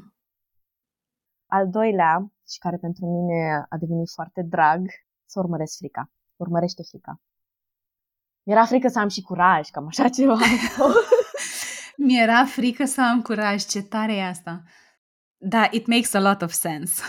Al 1.45 1.69
doilea, 1.69 2.31
și 2.49 2.59
care 2.59 2.77
pentru 2.77 3.05
mine 3.05 3.65
a 3.69 3.77
devenit 3.77 4.09
foarte 4.13 4.41
drag, 4.41 4.85
să 5.25 5.39
urmăresc 5.39 5.77
frica. 5.77 6.11
Urmărește 6.35 6.83
frica. 6.83 7.21
Mi-era 8.43 8.65
frică 8.65 8.87
să 8.87 8.99
am 8.99 9.07
și 9.07 9.21
curaj, 9.21 9.69
cam 9.69 9.87
așa 9.87 10.09
ceva. 10.09 10.37
Mi-era 12.05 12.45
frică 12.45 12.85
să 12.85 13.01
am 13.01 13.21
curaj, 13.21 13.65
ce 13.65 13.81
tare 13.81 14.15
e 14.15 14.25
asta. 14.25 14.63
Da, 15.37 15.67
it 15.71 15.87
makes 15.87 16.13
a 16.13 16.19
lot 16.19 16.41
of 16.41 16.51
sense. 16.51 17.01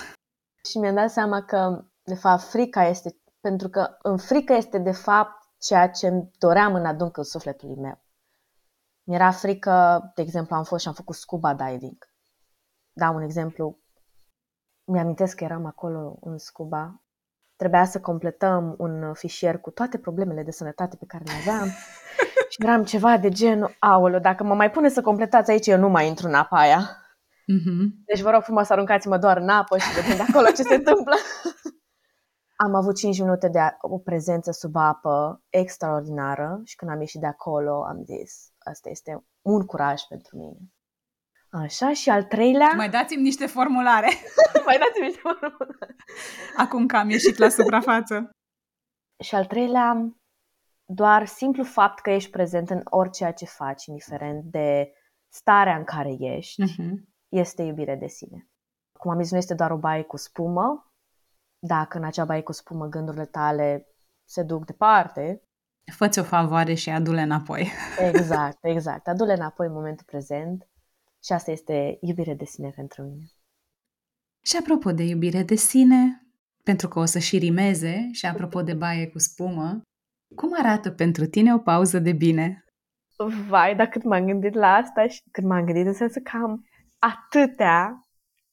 Și 0.68 0.78
mi-am 0.78 0.94
dat 0.94 1.10
seama 1.10 1.42
că, 1.42 1.84
de 2.02 2.14
fapt, 2.14 2.42
frica 2.42 2.86
este, 2.86 3.16
pentru 3.40 3.68
că 3.68 3.96
în 4.02 4.16
frică 4.16 4.52
este, 4.52 4.78
de 4.78 4.92
fapt, 4.92 5.48
ceea 5.58 5.90
ce 5.90 6.06
îmi 6.06 6.30
doream 6.38 6.74
în 6.74 6.86
adâncul 6.86 7.24
sufletului 7.24 7.76
meu. 7.76 8.04
Mi-era 9.10 9.30
frică, 9.30 10.00
de 10.14 10.22
exemplu, 10.22 10.56
am 10.56 10.64
fost 10.64 10.82
și 10.82 10.88
am 10.88 10.94
făcut 10.94 11.14
scuba 11.14 11.54
diving. 11.54 12.10
Da, 12.92 13.10
un 13.10 13.22
exemplu. 13.22 13.78
Mi-amintesc 14.84 15.36
că 15.36 15.44
eram 15.44 15.66
acolo 15.66 16.18
în 16.20 16.38
scuba. 16.38 17.02
Trebuia 17.56 17.84
să 17.84 18.00
completăm 18.00 18.74
un 18.78 19.14
fișier 19.14 19.58
cu 19.58 19.70
toate 19.70 19.98
problemele 19.98 20.42
de 20.42 20.50
sănătate 20.50 20.96
pe 20.96 21.04
care 21.06 21.24
le 21.24 21.32
aveam. 21.40 21.68
și 22.50 22.62
eram 22.62 22.84
ceva 22.84 23.18
de 23.18 23.28
genul, 23.28 23.76
aoleu, 23.78 24.20
dacă 24.20 24.44
mă 24.44 24.54
mai 24.54 24.70
pune 24.70 24.88
să 24.88 25.00
completați 25.00 25.50
aici, 25.50 25.66
eu 25.66 25.78
nu 25.78 25.88
mai 25.88 26.08
intru 26.08 26.26
în 26.26 26.34
apa 26.34 26.58
aia. 26.58 26.80
Mm-hmm. 27.52 28.04
Deci 28.04 28.20
vă 28.20 28.30
rog 28.30 28.42
frumos 28.42 28.66
să 28.66 28.72
aruncați-mă 28.72 29.18
doar 29.18 29.36
în 29.36 29.48
apă 29.48 29.78
și 29.78 29.92
vedem 29.94 30.16
de 30.16 30.22
acolo 30.28 30.46
ce 30.46 30.62
se 30.62 30.74
întâmplă. 30.74 31.14
Am 32.62 32.74
avut 32.74 32.96
5 32.96 33.18
minute 33.18 33.48
de 33.48 33.58
o 33.80 33.98
prezență 33.98 34.50
sub 34.50 34.76
apă 34.76 35.42
extraordinară 35.48 36.60
și 36.64 36.76
când 36.76 36.90
am 36.90 37.00
ieșit 37.00 37.20
de 37.20 37.26
acolo 37.26 37.84
am 37.84 38.02
zis, 38.04 38.52
asta 38.58 38.88
este 38.88 39.24
un 39.42 39.66
curaj 39.66 40.02
pentru 40.02 40.36
mine. 40.36 40.58
Așa, 41.50 41.92
și 41.92 42.10
al 42.10 42.24
treilea... 42.24 42.72
Mai 42.76 42.90
dați-mi 42.90 43.22
niște 43.22 43.46
formulare. 43.46 44.08
Mai 44.66 44.78
dați-mi 44.78 45.06
niște 45.06 45.20
formulare. 45.20 45.96
Acum 46.56 46.86
că 46.86 46.96
am 46.96 47.10
ieșit 47.10 47.36
la 47.36 47.48
suprafață. 47.48 48.30
și 49.22 49.34
al 49.34 49.46
treilea, 49.46 50.14
doar 50.84 51.26
simplu 51.26 51.64
fapt 51.64 52.00
că 52.00 52.10
ești 52.10 52.30
prezent 52.30 52.70
în 52.70 52.80
orice 52.84 53.32
ce 53.36 53.44
faci, 53.44 53.86
indiferent 53.86 54.44
de 54.44 54.92
starea 55.32 55.76
în 55.76 55.84
care 55.84 56.16
ești, 56.18 56.62
uh-huh. 56.62 56.92
este 57.28 57.62
iubire 57.62 57.96
de 57.96 58.06
sine. 58.06 58.48
Cum 58.98 59.10
am 59.10 59.22
zis, 59.22 59.30
nu 59.30 59.36
este 59.38 59.54
doar 59.54 59.70
o 59.70 59.76
baie 59.76 60.02
cu 60.02 60.16
spumă, 60.16 60.89
dacă 61.60 61.98
în 61.98 62.04
acea 62.04 62.24
baie 62.24 62.42
cu 62.42 62.52
spumă 62.52 62.86
gândurile 62.86 63.24
tale 63.24 63.86
se 64.24 64.42
duc 64.42 64.64
departe, 64.64 65.42
Fă-ți 65.90 66.18
o 66.18 66.22
favoare 66.22 66.74
și 66.74 66.90
adu-le 66.90 67.20
înapoi. 67.20 67.70
Exact, 68.12 68.58
exact. 68.62 69.08
Adu-le 69.08 69.32
înapoi 69.32 69.66
în 69.66 69.72
momentul 69.72 70.06
prezent 70.06 70.68
și 71.24 71.32
asta 71.32 71.50
este 71.50 71.98
iubire 72.00 72.34
de 72.34 72.44
sine 72.44 72.70
pentru 72.76 73.02
mine. 73.02 73.24
Și 74.42 74.56
apropo 74.56 74.92
de 74.92 75.02
iubire 75.02 75.42
de 75.42 75.54
sine, 75.54 76.26
pentru 76.62 76.88
că 76.88 76.98
o 76.98 77.04
să 77.04 77.18
și 77.18 77.38
rimeze, 77.38 78.08
și 78.12 78.26
apropo 78.26 78.62
de 78.62 78.74
baie 78.74 79.08
cu 79.08 79.18
spumă, 79.18 79.82
cum 80.34 80.50
arată 80.58 80.90
pentru 80.90 81.26
tine 81.26 81.54
o 81.54 81.58
pauză 81.58 81.98
de 81.98 82.12
bine? 82.12 82.64
Vai, 83.48 83.76
dar 83.76 83.86
cât 83.86 84.02
m-am 84.02 84.24
gândit 84.24 84.54
la 84.54 84.74
asta 84.74 85.06
și 85.06 85.22
când 85.30 85.46
m-am 85.46 85.64
gândit 85.64 85.86
în 85.86 85.94
sensul 85.94 86.22
că 86.22 86.36
am 86.36 86.64
atâtea 86.98 88.08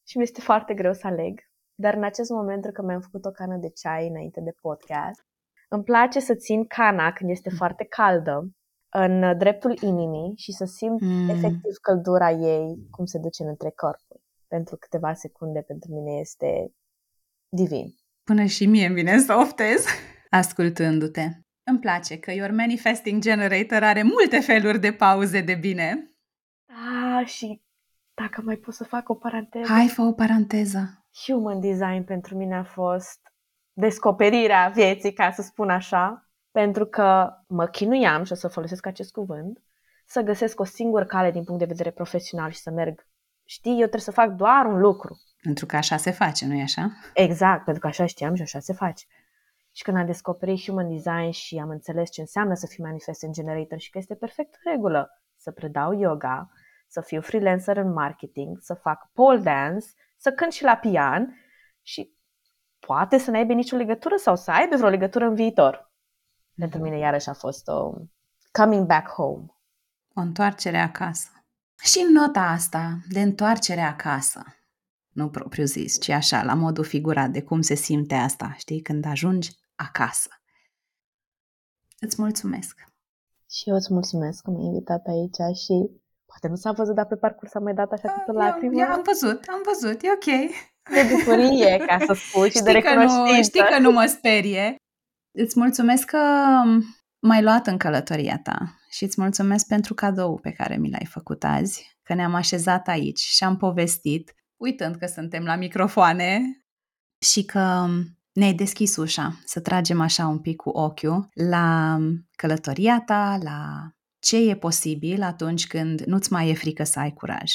și 0.06 0.16
mi 0.16 0.22
este 0.22 0.40
foarte 0.40 0.74
greu 0.74 0.92
să 0.92 1.06
aleg. 1.06 1.40
Dar 1.80 1.94
în 1.94 2.04
acest 2.04 2.30
moment, 2.30 2.62
pentru 2.62 2.80
că 2.80 2.86
mi-am 2.86 3.00
făcut 3.00 3.24
o 3.24 3.30
cană 3.30 3.56
de 3.56 3.68
ceai 3.68 4.08
înainte 4.08 4.40
de 4.40 4.54
podcast, 4.60 5.26
îmi 5.68 5.84
place 5.84 6.20
să 6.20 6.34
țin 6.34 6.66
cana 6.66 7.12
când 7.12 7.30
este 7.30 7.50
foarte 7.50 7.84
caldă 7.84 8.52
în 8.88 9.38
dreptul 9.38 9.78
inimii 9.82 10.32
și 10.36 10.52
să 10.52 10.64
simt 10.64 11.00
mm. 11.00 11.28
efectiv 11.28 11.74
căldura 11.82 12.30
ei 12.30 12.86
cum 12.90 13.04
se 13.04 13.18
duce 13.18 13.42
între 13.42 13.70
corpuri. 13.70 14.22
Pentru 14.46 14.76
câteva 14.76 15.14
secunde 15.14 15.60
pentru 15.60 15.92
mine 15.92 16.18
este 16.18 16.72
divin. 17.48 17.94
Până 18.24 18.44
și 18.44 18.66
mie 18.66 18.86
îmi 18.86 18.94
vine 18.94 19.18
să 19.18 19.34
oftez 19.34 19.84
ascultându-te. 20.30 21.28
Îmi 21.62 21.78
place 21.78 22.18
că 22.18 22.32
Your 22.32 22.50
Manifesting 22.50 23.22
Generator 23.22 23.82
are 23.82 24.02
multe 24.02 24.38
feluri 24.38 24.80
de 24.80 24.92
pauze 24.92 25.40
de 25.40 25.54
bine. 25.54 26.12
Ah, 26.66 27.26
și 27.26 27.62
dacă 28.14 28.42
mai 28.44 28.56
pot 28.56 28.74
să 28.74 28.84
fac 28.84 29.08
o 29.08 29.14
paranteză. 29.14 29.72
Hai, 29.72 29.88
fă 29.88 30.02
o 30.02 30.12
paranteză. 30.12 31.06
Human 31.24 31.60
design 31.60 32.04
pentru 32.04 32.36
mine 32.36 32.56
a 32.56 32.64
fost 32.64 33.20
descoperirea 33.72 34.70
vieții, 34.74 35.12
ca 35.12 35.30
să 35.30 35.42
spun 35.42 35.70
așa, 35.70 36.30
pentru 36.50 36.86
că 36.86 37.30
mă 37.46 37.66
chinuiam, 37.66 38.24
și 38.24 38.32
o 38.32 38.34
să 38.34 38.48
folosesc 38.48 38.86
acest 38.86 39.12
cuvânt, 39.12 39.62
să 40.06 40.20
găsesc 40.20 40.60
o 40.60 40.64
singură 40.64 41.04
cale 41.04 41.30
din 41.30 41.44
punct 41.44 41.60
de 41.60 41.66
vedere 41.66 41.90
profesional 41.90 42.50
și 42.50 42.58
să 42.58 42.70
merg. 42.70 43.06
Știi, 43.44 43.70
eu 43.70 43.76
trebuie 43.76 44.00
să 44.00 44.10
fac 44.10 44.30
doar 44.30 44.66
un 44.66 44.78
lucru. 44.78 45.20
Pentru 45.42 45.66
că 45.66 45.76
așa 45.76 45.96
se 45.96 46.10
face, 46.10 46.46
nu-i 46.46 46.62
așa? 46.62 46.90
Exact, 47.14 47.64
pentru 47.64 47.82
că 47.82 47.88
așa 47.88 48.06
știam 48.06 48.34
și 48.34 48.42
așa 48.42 48.58
se 48.58 48.72
face. 48.72 49.06
Și 49.72 49.82
când 49.82 49.96
am 49.96 50.06
descoperit 50.06 50.64
Human 50.64 50.88
Design 50.88 51.30
și 51.30 51.58
am 51.58 51.68
înțeles 51.68 52.10
ce 52.10 52.20
înseamnă 52.20 52.54
să 52.54 52.66
fiu 52.66 52.84
Manifesting 52.84 53.34
Generator 53.34 53.78
și 53.78 53.90
că 53.90 53.98
este 53.98 54.14
perfect 54.14 54.54
în 54.64 54.72
regulă 54.72 55.22
să 55.36 55.50
predau 55.50 55.92
yoga, 55.92 56.50
să 56.86 57.00
fiu 57.00 57.20
freelancer 57.20 57.76
în 57.76 57.92
marketing, 57.92 58.58
să 58.60 58.74
fac 58.74 59.10
pole 59.12 59.38
dance, 59.38 59.86
să 60.18 60.32
cânt 60.32 60.52
și 60.52 60.62
la 60.62 60.76
pian 60.76 61.36
și 61.82 62.16
poate 62.78 63.18
să 63.18 63.30
n-aibă 63.30 63.52
nicio 63.52 63.76
legătură 63.76 64.16
sau 64.16 64.36
să 64.36 64.50
aibă 64.50 64.76
vreo 64.76 64.88
legătură 64.88 65.24
în 65.24 65.34
viitor. 65.34 65.92
Pentru 66.54 66.80
mine 66.80 66.98
iarăși 66.98 67.28
a 67.28 67.32
fost 67.32 67.68
o 67.68 67.92
coming 68.52 68.86
back 68.86 69.08
home. 69.10 69.46
O 70.14 70.20
întoarcere 70.20 70.78
acasă. 70.78 71.28
Și 71.82 71.98
în 71.98 72.12
nota 72.12 72.40
asta 72.40 72.98
de 73.08 73.20
întoarcere 73.20 73.80
acasă, 73.80 74.42
nu 75.08 75.30
propriu 75.30 75.64
zis, 75.64 76.00
ci 76.00 76.08
așa, 76.08 76.42
la 76.42 76.54
modul 76.54 76.84
figurat 76.84 77.30
de 77.30 77.42
cum 77.42 77.60
se 77.60 77.74
simte 77.74 78.14
asta, 78.14 78.54
știi, 78.56 78.80
când 78.80 79.04
ajungi 79.04 79.50
acasă. 79.74 80.28
Îți 81.98 82.20
mulțumesc! 82.20 82.84
Și 83.50 83.68
eu 83.68 83.74
îți 83.74 83.92
mulțumesc 83.92 84.42
că 84.42 84.50
m-ai 84.50 84.64
invitat 84.64 85.06
aici 85.06 85.56
și 85.56 85.90
poate 86.30 86.48
nu 86.48 86.56
s-a 86.56 86.72
văzut, 86.72 86.94
dar 86.94 87.06
pe 87.06 87.16
parcurs 87.16 87.54
am 87.54 87.62
mai 87.62 87.74
dat 87.74 87.92
așa 87.92 88.08
câte 88.08 88.30
o 88.30 88.32
lacrimă. 88.32 88.82
am 88.82 89.02
văzut, 89.04 89.44
am 89.48 89.62
văzut, 89.70 90.02
e 90.02 90.08
ok. 90.18 90.28
De 90.94 91.02
bucurie, 91.10 91.82
ca 91.86 91.98
să 92.06 92.12
spui, 92.12 92.50
și 92.50 92.56
știi 92.56 92.62
de 92.62 92.72
recunoștință. 92.72 93.30
Că 93.30 93.36
nu, 93.36 93.42
știi 93.42 93.64
că 93.70 93.78
nu 93.78 93.90
mă 93.90 94.04
sperie. 94.06 94.76
Îți 95.38 95.58
mulțumesc 95.58 96.04
că 96.04 96.18
m-ai 97.18 97.42
luat 97.42 97.66
în 97.66 97.76
călătoria 97.76 98.40
ta 98.42 98.74
și 98.90 99.04
îți 99.04 99.20
mulțumesc 99.20 99.66
pentru 99.66 99.94
cadou 99.94 100.38
pe 100.38 100.50
care 100.50 100.76
mi 100.76 100.90
l-ai 100.90 101.06
făcut 101.10 101.44
azi, 101.44 101.98
că 102.02 102.14
ne-am 102.14 102.34
așezat 102.34 102.88
aici 102.88 103.18
și 103.18 103.44
am 103.44 103.56
povestit, 103.56 104.34
uitând 104.56 104.96
că 104.96 105.06
suntem 105.06 105.44
la 105.44 105.56
microfoane 105.56 106.40
și 107.18 107.44
că 107.44 107.86
ne-ai 108.32 108.54
deschis 108.54 108.96
ușa 108.96 109.40
să 109.44 109.60
tragem 109.60 110.00
așa 110.00 110.26
un 110.26 110.38
pic 110.38 110.56
cu 110.56 110.68
ochiul 110.68 111.28
la 111.34 111.98
călătoria 112.36 113.02
ta, 113.06 113.38
la 113.42 113.88
ce 114.18 114.36
e 114.48 114.56
posibil 114.56 115.22
atunci 115.22 115.66
când 115.66 116.00
nu-ți 116.00 116.32
mai 116.32 116.48
e 116.50 116.54
frică 116.54 116.84
să 116.84 116.98
ai 116.98 117.12
curaj. 117.12 117.52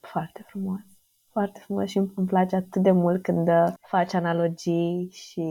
Foarte 0.00 0.44
frumos. 0.48 0.80
Foarte 1.32 1.60
frumos 1.64 1.90
și 1.90 1.98
îmi 1.98 2.26
place 2.26 2.56
atât 2.56 2.82
de 2.82 2.90
mult 2.90 3.22
când 3.22 3.48
faci 3.88 4.14
analogii 4.14 5.08
și 5.12 5.42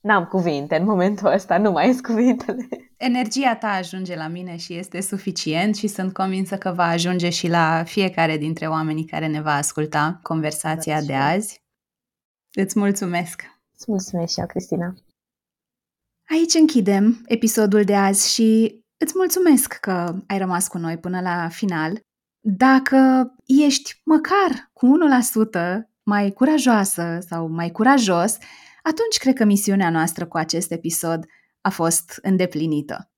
n-am 0.00 0.24
cuvinte 0.24 0.76
în 0.76 0.84
momentul 0.84 1.32
ăsta, 1.32 1.58
nu 1.58 1.70
mai 1.70 1.92
sunt 1.92 2.06
cuvintele. 2.06 2.68
Energia 2.96 3.56
ta 3.56 3.68
ajunge 3.68 4.16
la 4.16 4.28
mine 4.28 4.56
și 4.56 4.74
este 4.74 5.00
suficient 5.00 5.76
și 5.76 5.86
sunt 5.86 6.12
convinsă 6.12 6.58
că 6.58 6.72
va 6.72 6.84
ajunge 6.84 7.30
și 7.30 7.48
la 7.48 7.82
fiecare 7.84 8.36
dintre 8.36 8.66
oamenii 8.66 9.04
care 9.04 9.26
ne 9.26 9.40
va 9.40 9.52
asculta 9.52 10.20
conversația 10.22 11.02
de 11.02 11.14
azi. 11.14 11.64
Îți 12.52 12.78
mulțumesc! 12.78 13.42
Îți 13.74 13.84
mulțumesc 13.86 14.32
și 14.32 14.40
eu, 14.40 14.46
Cristina! 14.46 14.94
Aici 16.30 16.54
închidem 16.54 17.24
episodul 17.26 17.84
de 17.84 17.94
azi 17.94 18.32
și 18.34 18.80
îți 18.96 19.12
mulțumesc 19.16 19.74
că 19.74 20.14
ai 20.26 20.38
rămas 20.38 20.68
cu 20.68 20.78
noi 20.78 20.98
până 20.98 21.20
la 21.20 21.48
final. 21.48 22.00
Dacă 22.40 23.32
ești 23.44 24.00
măcar 24.04 24.70
cu 24.72 24.86
1% 24.86 25.60
mai 26.02 26.30
curajoasă 26.30 27.18
sau 27.28 27.48
mai 27.48 27.70
curajos, 27.70 28.36
atunci 28.82 29.18
cred 29.18 29.34
că 29.34 29.44
misiunea 29.44 29.90
noastră 29.90 30.26
cu 30.26 30.36
acest 30.36 30.70
episod 30.72 31.26
a 31.60 31.70
fost 31.70 32.18
îndeplinită. 32.22 33.10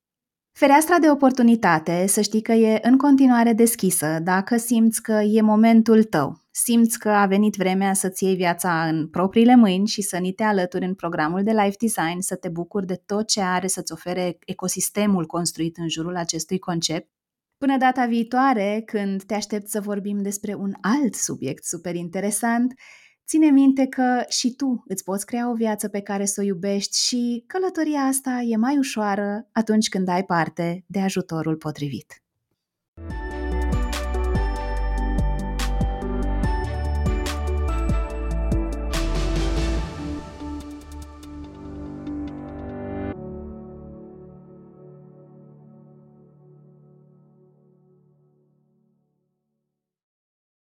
Fereastra 0.59 0.99
de 0.99 1.11
oportunitate, 1.11 2.07
să 2.07 2.21
știi 2.21 2.43
că 2.43 2.53
e 2.53 2.79
în 2.83 2.97
continuare 2.97 3.53
deschisă 3.53 4.19
dacă 4.23 4.57
simți 4.57 5.03
că 5.03 5.13
e 5.13 5.41
momentul 5.41 6.05
tău, 6.05 6.45
simți 6.51 6.99
că 6.99 7.09
a 7.09 7.27
venit 7.27 7.55
vremea 7.55 7.93
să-ți 7.93 8.25
iei 8.25 8.35
viața 8.35 8.89
în 8.89 9.09
propriile 9.09 9.57
mâini 9.57 9.87
și 9.87 10.03
să 10.03 10.17
ni 10.17 10.33
te 10.33 10.43
alături 10.43 10.85
în 10.85 10.95
programul 10.95 11.43
de 11.43 11.51
life 11.51 11.77
design, 11.81 12.21
să 12.21 12.37
te 12.37 12.49
bucuri 12.49 12.87
de 12.87 13.03
tot 13.07 13.27
ce 13.27 13.41
are 13.41 13.67
să-ți 13.67 13.93
ofere 13.93 14.39
ecosistemul 14.45 15.27
construit 15.27 15.77
în 15.77 15.89
jurul 15.89 16.17
acestui 16.17 16.59
concept. 16.59 17.11
Până 17.59 17.77
data 17.77 18.07
viitoare, 18.07 18.83
când 18.87 19.23
te 19.23 19.35
aștept 19.35 19.69
să 19.69 19.81
vorbim 19.81 20.23
despre 20.23 20.55
un 20.55 20.73
alt 20.81 21.15
subiect 21.15 21.65
super 21.65 21.95
interesant, 21.95 22.75
Ține 23.29 23.51
minte 23.51 23.87
că 23.87 24.25
și 24.29 24.55
tu 24.55 24.85
îți 24.87 25.05
poți 25.05 25.27
crea 25.27 25.51
o 25.51 25.55
viață 25.55 25.89
pe 25.89 26.01
care 26.01 26.25
să 26.25 26.41
o 26.41 26.45
iubești 26.45 26.99
și 26.99 27.45
călătoria 27.47 28.01
asta 28.01 28.41
e 28.47 28.57
mai 28.57 28.79
ușoară 28.79 29.49
atunci 29.53 29.89
când 29.89 30.09
ai 30.09 30.25
parte 30.25 30.85
de 30.87 31.01
ajutorul 31.01 31.57
potrivit. 31.57 32.23